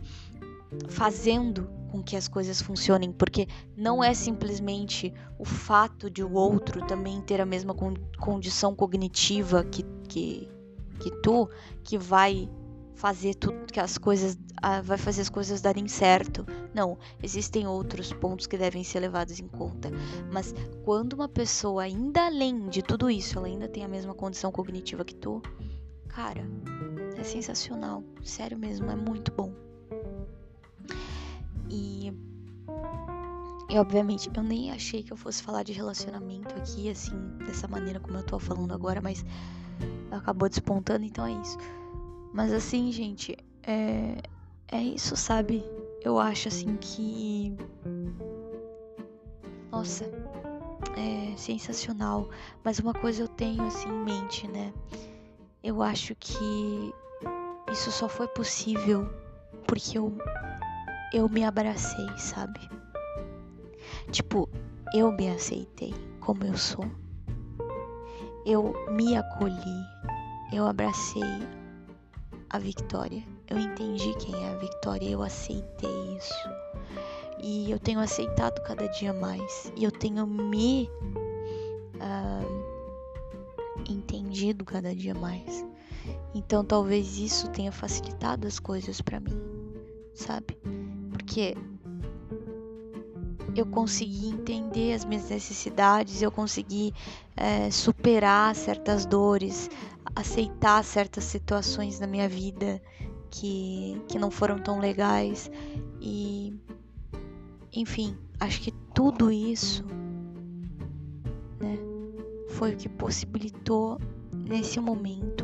fazendo 0.90 1.70
com 1.92 2.04
que 2.04 2.16
as 2.16 2.28
coisas 2.28 2.62
funcionem, 2.62 3.12
porque 3.12 3.48
não 3.78 4.04
é 4.04 4.14
simplesmente 4.14 5.14
o 5.40 5.46
fato 5.46 6.10
de 6.10 6.24
o 6.24 6.34
outro 6.34 6.86
também 6.86 7.22
ter 7.22 7.40
a 7.40 7.46
mesma 7.46 7.74
condição 8.20 8.76
cognitiva 8.76 9.64
que, 9.64 9.84
que, 10.08 10.50
que 11.00 11.12
tu 11.22 11.50
que 11.84 11.98
vai 11.98 12.50
fazer 12.96 13.36
tudo 13.36 13.72
que 13.72 13.80
as 13.80 13.98
coisas 13.98 14.38
vai 14.84 14.98
fazer 14.98 15.22
as 15.22 15.30
coisas 15.30 15.62
darem 15.62 15.88
certo. 15.88 16.46
Não, 16.74 16.98
existem 17.22 17.68
outros 17.68 18.12
pontos 18.12 18.48
que 18.48 18.58
devem 18.58 18.84
ser 18.84 19.00
levados 19.00 19.40
em 19.40 19.48
conta. 19.48 19.92
Mas 20.32 20.54
quando 20.84 21.14
uma 21.14 21.30
pessoa 21.30 21.84
ainda 21.84 22.26
além 22.26 22.68
de 22.70 22.82
tudo 22.82 23.10
isso, 23.10 23.38
ela 23.38 23.48
ainda 23.48 23.68
tem 23.68 23.84
a 23.84 23.88
mesma 23.88 24.14
condição 24.14 24.52
cognitiva 24.52 25.06
que 25.06 25.16
tu, 25.16 25.42
cara, 26.08 26.42
é 27.16 27.24
sensacional, 27.24 28.04
sério 28.24 28.58
mesmo, 28.58 28.90
é 28.90 28.96
muito 28.96 29.32
bom. 29.32 29.54
E 31.70 32.14
e 33.68 33.80
obviamente 33.80 34.30
eu 34.36 34.44
nem 34.44 34.72
achei 34.72 35.02
que 35.02 35.12
eu 35.12 35.18
fosse 35.18 35.42
falar 35.42 35.64
de 35.64 35.74
relacionamento 35.74 36.54
aqui 36.56 36.90
assim, 36.90 37.18
dessa 37.40 37.68
maneira 37.68 38.00
como 38.00 38.16
eu 38.18 38.24
tô 38.24 38.38
falando 38.38 38.72
agora, 38.74 39.02
mas 39.02 39.26
acabou 40.12 40.48
despontando, 40.48 41.04
então 41.04 41.26
é 41.26 41.32
isso. 41.42 41.58
Mas 42.32 42.54
assim, 42.54 42.92
gente, 42.92 43.36
é, 43.64 44.22
é 44.68 44.82
isso, 44.82 45.16
sabe? 45.16 45.64
Eu 46.04 46.20
acho 46.20 46.48
assim 46.48 46.76
que. 46.78 47.56
Nossa, 49.72 50.06
é 50.96 51.36
sensacional. 51.36 52.30
Mas 52.64 52.80
uma 52.80 52.94
coisa 52.94 53.24
eu 53.24 53.28
tenho 53.28 53.64
assim 53.64 53.90
em 53.90 54.04
mente, 54.04 54.48
né? 54.48 54.74
Eu 55.64 55.82
acho 55.82 56.14
que 56.16 56.94
isso 57.72 57.92
só 57.92 58.08
foi 58.08 58.28
possível 58.28 59.10
porque 59.68 59.98
eu, 59.98 60.16
eu 61.16 61.30
me 61.30 61.46
abracei, 61.46 62.10
sabe? 62.18 62.60
Tipo, 64.12 64.50
eu 64.94 65.14
me 65.14 65.30
aceitei 65.30 65.94
como 66.20 66.44
eu 66.44 66.58
sou. 66.58 66.86
Eu 68.46 68.74
me 68.92 69.16
acolhi. 69.16 69.86
Eu 70.52 70.68
abracei 70.68 71.24
a 72.50 72.60
Victoria. 72.60 73.24
Eu 73.50 73.58
entendi 73.58 74.14
quem 74.16 74.36
é 74.44 74.50
a 74.50 74.58
Victoria, 74.58 75.12
eu 75.12 75.24
aceitei 75.24 76.18
isso. 76.18 76.50
E 77.42 77.72
eu 77.72 77.80
tenho 77.80 78.02
aceitado 78.02 78.62
cada 78.64 78.86
dia 78.90 79.14
mais. 79.14 79.72
E 79.78 79.86
eu 79.86 79.92
tenho 79.92 80.28
me 80.28 80.90
uh, 81.96 82.66
entendido 83.90 84.66
cada 84.66 84.94
dia 84.94 85.14
mais. 85.14 85.66
Então 86.34 86.66
talvez 86.66 87.18
isso 87.18 87.50
tenha 87.52 87.72
facilitado 87.72 88.46
as 88.46 88.60
coisas 88.60 89.00
para 89.00 89.22
mim, 89.22 89.42
sabe? 90.14 90.58
Porque 91.26 91.58
eu 93.56 93.66
consegui 93.66 94.28
entender 94.28 94.94
as 94.94 95.04
minhas 95.04 95.28
necessidades, 95.28 96.22
eu 96.22 96.32
consegui 96.32 96.94
é, 97.36 97.72
superar 97.72 98.54
certas 98.56 99.08
dores, 99.08 99.68
aceitar 100.16 100.84
certas 100.84 101.24
situações 101.24 102.00
na 102.00 102.06
minha 102.06 102.30
vida 102.30 102.80
que, 103.32 104.00
que 104.08 104.20
não 104.20 104.30
foram 104.30 104.60
tão 104.60 104.80
legais. 104.80 105.50
E 106.00 106.54
enfim, 107.74 108.16
acho 108.40 108.62
que 108.62 108.72
tudo 108.94 109.32
isso 109.32 109.84
né, 111.60 111.76
foi 112.50 112.76
o 112.76 112.78
que 112.78 112.88
possibilitou 112.88 114.00
nesse 114.32 114.80
momento 114.80 115.44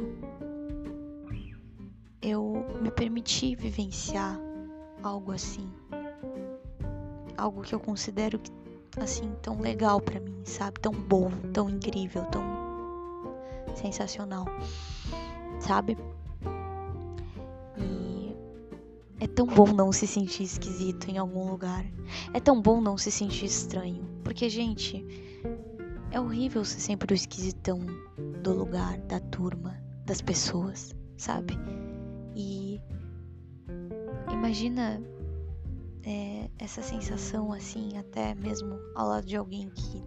eu 2.22 2.64
me 2.80 2.92
permitir 2.92 3.56
vivenciar 3.56 4.51
algo 5.04 5.32
assim 5.32 5.72
algo 7.42 7.62
que 7.62 7.74
eu 7.74 7.80
considero 7.80 8.40
assim 8.98 9.32
tão 9.42 9.60
legal 9.60 10.00
para 10.00 10.20
mim, 10.20 10.42
sabe? 10.46 10.80
Tão 10.80 10.94
bom, 10.94 11.32
tão 11.54 11.70
incrível, 11.70 12.24
tão 12.26 12.44
sensacional, 13.76 14.46
sabe? 15.60 15.98
E 17.78 18.36
é 19.20 19.28
tão 19.28 19.48
bom 19.48 19.68
não 19.68 19.92
se 19.92 20.06
sentir 20.06 20.44
esquisito 20.44 21.10
em 21.10 21.18
algum 21.18 21.50
lugar. 21.50 21.86
É 22.34 22.40
tão 22.40 22.62
bom 22.62 22.82
não 22.82 22.98
se 22.98 23.10
sentir 23.10 23.46
estranho, 23.46 24.06
porque 24.24 24.50
gente, 24.50 25.06
é 26.12 26.20
horrível 26.20 26.64
ser 26.64 26.80
sempre 26.80 27.14
o 27.14 27.16
esquisitão 27.16 27.80
do 28.44 28.54
lugar, 28.54 28.98
da 29.00 29.20
turma, 29.20 29.82
das 30.06 30.22
pessoas, 30.22 30.94
sabe? 31.18 31.58
Imagina 34.42 35.00
é, 36.04 36.50
essa 36.58 36.82
sensação 36.82 37.54
assim, 37.54 37.96
até 37.96 38.34
mesmo 38.34 38.80
ao 38.96 39.08
lado 39.08 39.28
de 39.28 39.36
alguém 39.38 39.70
que 39.70 40.04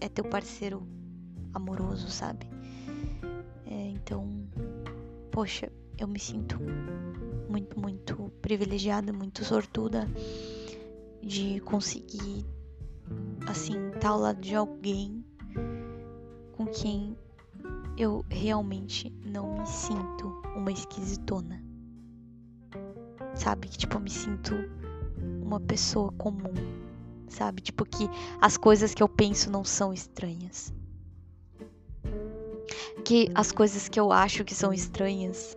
é 0.00 0.08
teu 0.08 0.24
parceiro 0.24 0.82
amoroso, 1.54 2.10
sabe? 2.10 2.50
É, 3.64 3.90
então, 3.90 4.28
poxa, 5.30 5.70
eu 5.96 6.08
me 6.08 6.18
sinto 6.18 6.58
muito, 7.48 7.78
muito 7.78 8.32
privilegiada, 8.42 9.12
muito 9.12 9.44
sortuda 9.44 10.04
de 11.22 11.60
conseguir, 11.60 12.44
assim, 13.46 13.90
estar 13.94 14.08
ao 14.08 14.18
lado 14.18 14.40
de 14.40 14.56
alguém 14.56 15.24
com 16.56 16.66
quem 16.66 17.16
eu 17.96 18.24
realmente 18.28 19.14
não 19.24 19.60
me 19.60 19.66
sinto 19.68 20.42
uma 20.56 20.72
esquisitona. 20.72 21.69
Sabe? 23.34 23.68
Que, 23.68 23.78
tipo, 23.78 23.96
eu 23.96 24.00
me 24.00 24.10
sinto 24.10 24.54
uma 25.42 25.60
pessoa 25.60 26.12
comum, 26.12 26.54
sabe? 27.28 27.60
Tipo 27.62 27.84
que 27.84 28.08
as 28.40 28.56
coisas 28.56 28.94
que 28.94 29.02
eu 29.02 29.08
penso 29.08 29.50
não 29.50 29.64
são 29.64 29.92
estranhas. 29.92 30.72
Que 33.04 33.30
as 33.34 33.50
coisas 33.50 33.88
que 33.88 33.98
eu 33.98 34.12
acho 34.12 34.44
que 34.44 34.54
são 34.54 34.72
estranhas 34.72 35.56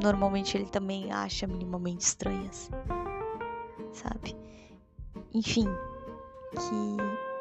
normalmente 0.00 0.56
ele 0.56 0.66
também 0.66 1.10
acha 1.10 1.46
minimamente 1.46 2.02
estranhas. 2.02 2.70
Sabe? 3.92 4.36
Enfim, 5.32 5.66
que 6.52 7.35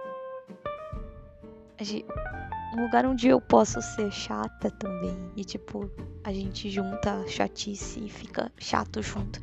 um 2.76 2.84
lugar 2.84 3.05
onde 3.05 3.28
eu 3.28 3.39
posso 3.39 3.82
ser 3.82 4.11
chata 4.11 4.69
também 4.71 5.17
e 5.36 5.43
tipo 5.43 5.89
a 6.23 6.34
gente 6.34 6.69
junta 6.69 7.26
chatice 7.28 8.05
e 8.05 8.09
fica 8.09 8.51
chato 8.57 9.01
junto. 9.01 9.39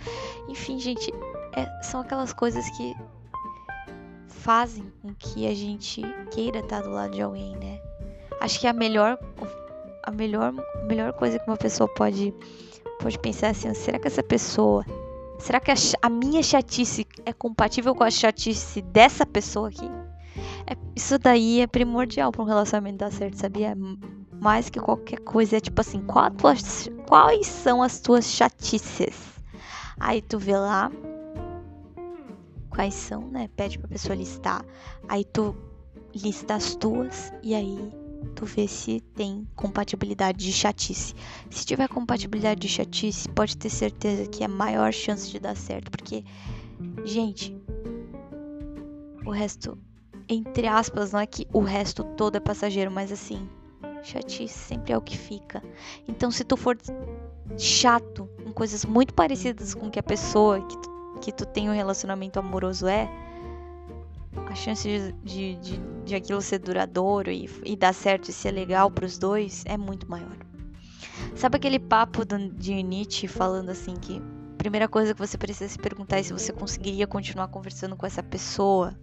Enfim, 0.49 0.78
gente, 0.78 1.12
é, 1.55 1.83
são 1.83 2.01
aquelas 2.01 2.33
coisas 2.33 2.68
que 2.76 2.95
fazem 4.28 4.93
com 5.01 5.14
que 5.14 5.47
a 5.47 5.55
gente 5.55 6.03
queira 6.30 6.59
estar 6.59 6.83
do 6.83 6.91
lado 6.91 7.14
de 7.14 7.22
alguém, 7.22 7.57
né? 7.57 7.80
Acho 8.41 8.61
que 8.61 8.66
a 8.66 8.72
melhor 8.72 9.18
a 10.03 10.11
melhor 10.11 10.53
melhor 10.85 11.12
coisa 11.12 11.39
que 11.39 11.47
uma 11.47 11.57
pessoa 11.57 11.89
pode 11.95 12.35
pode 13.03 13.18
pensar 13.18 13.49
assim, 13.49 13.72
será 13.74 13.99
que 13.99 14.07
essa 14.07 14.22
pessoa, 14.22 14.85
será 15.39 15.59
que 15.59 15.70
a, 15.70 15.74
a 16.01 16.09
minha 16.09 16.43
chatice 16.43 17.07
é 17.26 17.33
compatível 17.33 17.95
com 17.95 18.05
a 18.05 18.11
chatice 18.11 18.80
dessa 18.80 19.26
pessoa 19.26 19.68
aqui? 19.68 19.91
É, 20.67 20.77
isso 20.95 21.19
daí 21.19 21.61
é 21.61 21.67
primordial 21.67 22.31
para 22.31 22.43
um 22.43 22.47
relacionamento 22.47 22.99
dar 22.99 23.13
certo, 23.13 23.39
sabia? 23.39 23.77
Mais 24.41 24.69
que 24.69 24.81
qualquer 24.81 25.21
coisa, 25.21 25.57
é 25.57 25.61
tipo 25.61 25.81
assim, 25.81 26.01
qual 26.03 26.31
tuas, 26.31 26.89
quais 27.07 27.47
são 27.47 27.83
as 27.83 28.01
tuas 28.01 28.27
chatices? 28.27 29.33
Aí 29.99 30.21
tu 30.21 30.39
vê 30.39 30.57
lá 30.57 30.91
quais 32.71 32.95
são, 32.95 33.29
né? 33.29 33.49
Pede 33.57 33.79
pra 33.79 33.89
pessoa 33.89 34.17
listar. 34.17 34.65
Aí 35.09 35.25
tu 35.25 35.55
lista 36.15 36.55
as 36.55 36.75
tuas 36.75 37.33
e 37.43 37.55
aí 37.55 37.93
tu 38.35 38.45
vê 38.45 38.67
se 38.67 39.01
tem 39.15 39.47
compatibilidade 39.55 40.45
de 40.45 40.53
chatice. 40.53 41.15
Se 41.51 41.65
tiver 41.65 41.89
compatibilidade 41.89 42.61
de 42.61 42.69
chatice, 42.69 43.29
pode 43.29 43.57
ter 43.57 43.71
certeza 43.71 44.27
que 44.27 44.43
é 44.45 44.49
maior 44.49 44.93
chance 44.93 45.31
de 45.31 45.39
dar 45.39 45.57
certo, 45.57 45.91
porque 45.91 46.25
gente, 47.05 47.57
o 49.25 49.31
resto 49.31 49.79
entre 50.35 50.66
aspas, 50.66 51.12
não 51.12 51.20
é 51.20 51.26
que 51.26 51.47
o 51.53 51.61
resto 51.61 52.05
todo 52.05 52.37
é 52.37 52.41
passageiro, 52.41 52.91
mas 52.91 53.12
assim, 53.12 53.49
chatice 54.03 54.59
sempre 54.59 54.93
é 54.93 54.99
o 54.99 55.01
que 55.01 55.16
fica. 55.16 55.62
Então, 56.09 56.30
se 56.30 56.45
tu 56.45 56.57
for 56.57 56.76
chato 57.59 58.28
em 58.47 58.53
coisas 58.53 58.85
muito 58.85 59.14
parecidas 59.14 59.74
com 59.74 59.91
que 59.91 59.99
a 59.99 60.03
pessoa 60.03 60.61
que 60.66 60.76
tu, 60.78 61.18
que 61.20 61.33
tu 61.33 61.47
tem 61.47 61.68
um 61.68 61.74
relacionamento 61.74 62.39
amoroso 62.39 62.87
é, 62.87 63.09
a 64.47 64.55
chance 64.55 64.87
de, 65.22 65.57
de, 65.57 65.80
de, 66.05 66.14
aquilo 66.14 66.41
ser 66.41 66.59
duradouro 66.59 67.30
e, 67.30 67.49
e 67.64 67.76
dar 67.76 67.93
certo 67.93 68.28
e 68.28 68.33
ser 68.33 68.51
legal 68.51 68.91
pros 68.91 69.18
dois 69.18 69.64
é 69.66 69.76
muito 69.76 70.11
maior. 70.11 70.37
Sabe 71.35 71.57
aquele 71.57 71.78
papo 71.78 72.22
de 72.24 72.83
Nietzsche 72.83 73.26
falando 73.26 73.70
assim 73.70 73.95
que 73.95 74.18
a 74.18 74.57
primeira 74.57 74.89
coisa 74.89 75.14
que 75.14 75.20
você 75.20 75.39
precisa 75.39 75.68
se 75.68 75.78
perguntar 75.78 76.18
é 76.18 76.22
se 76.22 76.33
você 76.33 76.53
conseguiria 76.53 77.07
continuar 77.07 77.49
conversando 77.49 77.97
com 77.97 78.07
essa 78.07 78.22
pessoa 78.22 78.95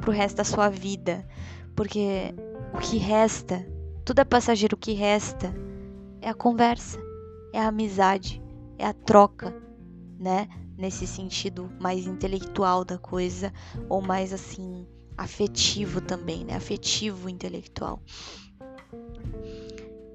pro 0.00 0.12
resto 0.12 0.36
da 0.36 0.44
sua 0.44 0.68
vida. 0.68 1.26
Porque 1.74 2.34
o 2.74 2.78
que 2.78 2.98
resta, 2.98 3.66
tudo 4.04 4.20
é 4.20 4.24
passageiro, 4.24 4.74
o 4.74 4.78
que 4.78 4.92
resta 4.92 5.54
é 6.20 6.28
a 6.28 6.34
conversa, 6.34 6.98
é 7.52 7.60
a 7.60 7.68
amizade, 7.68 8.42
é 8.76 8.86
a 8.86 8.92
troca, 8.92 9.54
né? 10.18 10.48
Nesse 10.76 11.06
sentido 11.06 11.70
mais 11.80 12.06
intelectual 12.06 12.84
da 12.84 12.98
coisa, 12.98 13.52
ou 13.88 14.00
mais 14.00 14.32
assim, 14.32 14.86
afetivo 15.16 16.00
também, 16.00 16.44
né? 16.44 16.54
Afetivo 16.54 17.28
intelectual. 17.28 18.00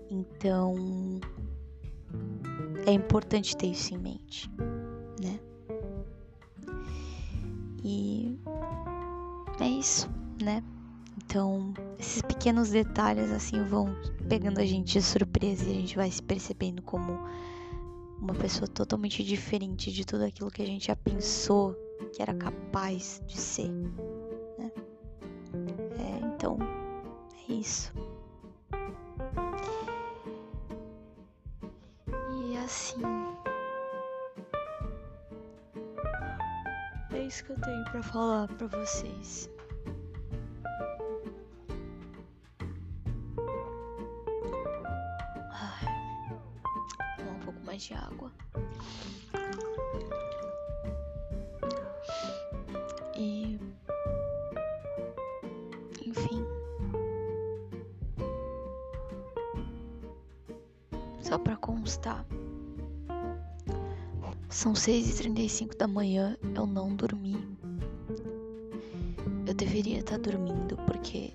Então, 0.09 1.19
é 2.85 2.91
importante 2.91 3.57
ter 3.57 3.67
isso 3.67 3.93
em 3.93 3.97
mente, 3.97 4.49
né? 5.21 5.39
E 7.83 8.39
é 9.59 9.67
isso, 9.67 10.09
né? 10.41 10.63
Então, 11.17 11.73
esses 11.99 12.21
pequenos 12.21 12.69
detalhes 12.69 13.31
assim 13.31 13.63
vão 13.63 13.95
pegando 14.27 14.59
a 14.59 14.65
gente 14.65 14.93
de 14.93 15.01
surpresa 15.01 15.65
e 15.65 15.71
a 15.71 15.75
gente 15.75 15.95
vai 15.95 16.09
se 16.09 16.21
percebendo 16.21 16.81
como 16.81 17.19
uma 18.19 18.33
pessoa 18.33 18.67
totalmente 18.67 19.23
diferente 19.23 19.91
de 19.91 20.05
tudo 20.05 20.23
aquilo 20.23 20.49
que 20.49 20.61
a 20.61 20.65
gente 20.65 20.87
já 20.87 20.95
pensou 20.95 21.75
que 22.13 22.21
era 22.21 22.33
capaz 22.33 23.21
de 23.27 23.37
ser, 23.37 23.69
né? 23.69 24.71
É, 25.99 26.25
então, 26.25 26.57
é 27.49 27.53
isso. 27.53 27.93
E 32.07 32.57
assim, 32.57 33.01
é 37.15 37.23
isso 37.25 37.43
que 37.43 37.51
eu 37.51 37.59
tenho 37.61 37.83
para 37.85 38.03
falar 38.03 38.47
para 38.47 38.67
vocês. 38.67 39.49
mais 47.65 47.83
de 47.83 47.93
água. 47.95 48.31
São 64.63 64.71
6h35 64.71 65.75
da 65.75 65.89
manhã, 65.89 66.37
eu 66.55 66.65
não 66.65 66.95
dormi. 66.95 67.35
Eu 69.45 69.53
deveria 69.53 69.99
estar 69.99 70.17
dormindo 70.17 70.77
porque. 70.87 71.33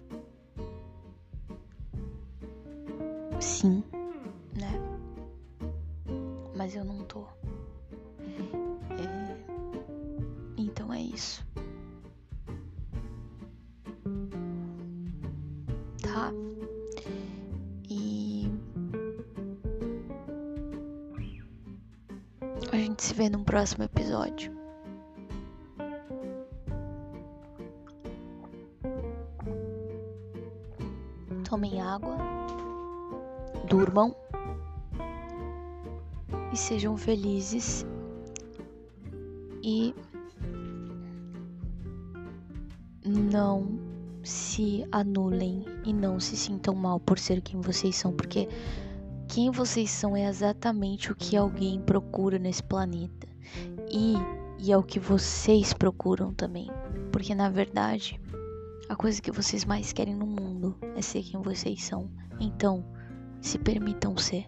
Sejam 36.68 36.98
felizes 36.98 37.86
e 39.62 39.94
não 43.06 43.80
se 44.22 44.86
anulem 44.92 45.64
e 45.86 45.94
não 45.94 46.20
se 46.20 46.36
sintam 46.36 46.74
mal 46.74 47.00
por 47.00 47.18
ser 47.18 47.40
quem 47.40 47.58
vocês 47.58 47.96
são, 47.96 48.12
porque 48.12 48.46
quem 49.26 49.50
vocês 49.50 49.90
são 49.90 50.14
é 50.14 50.28
exatamente 50.28 51.10
o 51.10 51.16
que 51.16 51.38
alguém 51.38 51.80
procura 51.80 52.38
nesse 52.38 52.62
planeta 52.62 53.26
e, 53.90 54.16
e 54.58 54.70
é 54.70 54.76
o 54.76 54.82
que 54.82 55.00
vocês 55.00 55.72
procuram 55.72 56.34
também, 56.34 56.68
porque 57.10 57.34
na 57.34 57.48
verdade 57.48 58.20
a 58.90 58.94
coisa 58.94 59.22
que 59.22 59.32
vocês 59.32 59.64
mais 59.64 59.90
querem 59.90 60.14
no 60.14 60.26
mundo 60.26 60.76
é 60.94 61.00
ser 61.00 61.22
quem 61.22 61.40
vocês 61.40 61.82
são. 61.82 62.10
Então, 62.38 62.84
se 63.40 63.58
permitam 63.58 64.18
ser 64.18 64.46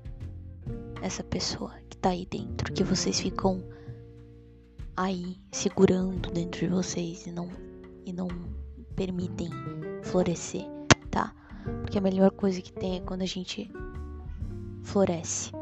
essa 1.03 1.25
pessoa 1.25 1.80
tá 2.01 2.11
aí 2.11 2.26
dentro, 2.26 2.72
que 2.72 2.82
vocês 2.82 3.20
ficam 3.20 3.62
aí 4.96 5.36
segurando 5.53 6.30
dentro 6.30 6.61
de 6.61 6.68
vocês 6.68 7.26
e 7.26 7.30
não 7.30 7.48
e 8.05 8.12
não 8.12 8.28
permitem 8.96 9.51
florescer, 10.03 10.64
tá? 11.11 11.34
Porque 11.82 11.98
a 11.98 12.01
melhor 12.01 12.30
coisa 12.30 12.61
que 12.61 12.72
tem 12.72 12.96
é 12.96 13.01
quando 13.01 13.22
a 13.22 13.26
gente 13.26 13.70
floresce. 14.82 15.53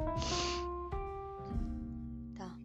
Tá? 2.37 2.57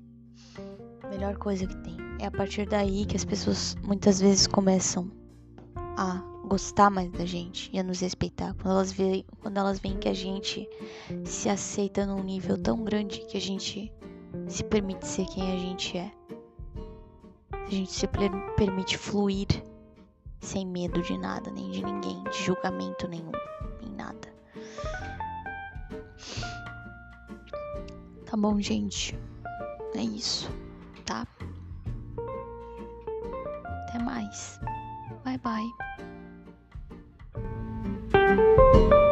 A 1.03 1.07
melhor 1.09 1.37
coisa 1.37 1.65
que 1.65 1.75
tem. 1.77 1.97
É 2.19 2.27
a 2.27 2.31
partir 2.31 2.67
daí 2.67 3.05
que 3.05 3.17
as 3.17 3.25
pessoas 3.25 3.75
muitas 3.83 4.21
vezes 4.21 4.47
começam 4.47 5.11
a 5.75 6.32
gostar 6.53 6.91
mais 6.91 7.09
da 7.09 7.25
gente 7.25 7.67
e 7.73 7.79
a 7.79 7.83
nos 7.83 7.99
respeitar. 8.01 8.53
Quando 8.53 8.69
elas 8.69 8.91
veem, 8.91 9.25
quando 9.41 9.57
elas 9.57 9.79
veem 9.79 9.97
que 9.97 10.07
a 10.07 10.13
gente 10.13 10.69
se 11.25 11.49
aceita 11.49 12.05
num 12.05 12.21
nível 12.21 12.61
tão 12.61 12.83
grande 12.83 13.25
que 13.25 13.35
a 13.35 13.41
gente 13.41 13.91
se 14.47 14.63
permite 14.63 15.07
ser 15.07 15.25
quem 15.25 15.51
a 15.51 15.57
gente 15.57 15.97
é. 15.97 16.11
A 17.51 17.69
gente 17.71 17.91
se 17.91 18.07
permite 18.55 18.99
fluir 18.99 19.47
sem 20.41 20.63
medo 20.63 21.01
de 21.01 21.17
nada, 21.17 21.49
nem 21.49 21.71
de 21.71 21.83
ninguém, 21.83 22.23
de 22.25 22.43
julgamento 22.43 23.07
nenhum, 23.07 23.31
nem 23.81 23.91
nada. 23.91 24.31
Tá 28.27 28.37
bom, 28.37 28.61
gente? 28.61 29.17
É 29.95 30.03
isso, 30.03 30.51
tá? 31.03 31.25
Até 33.87 33.97
mais. 34.03 34.59
Bye 35.23 35.39
bye. 35.39 35.92
Thank 38.13 38.39
you. 38.39 39.02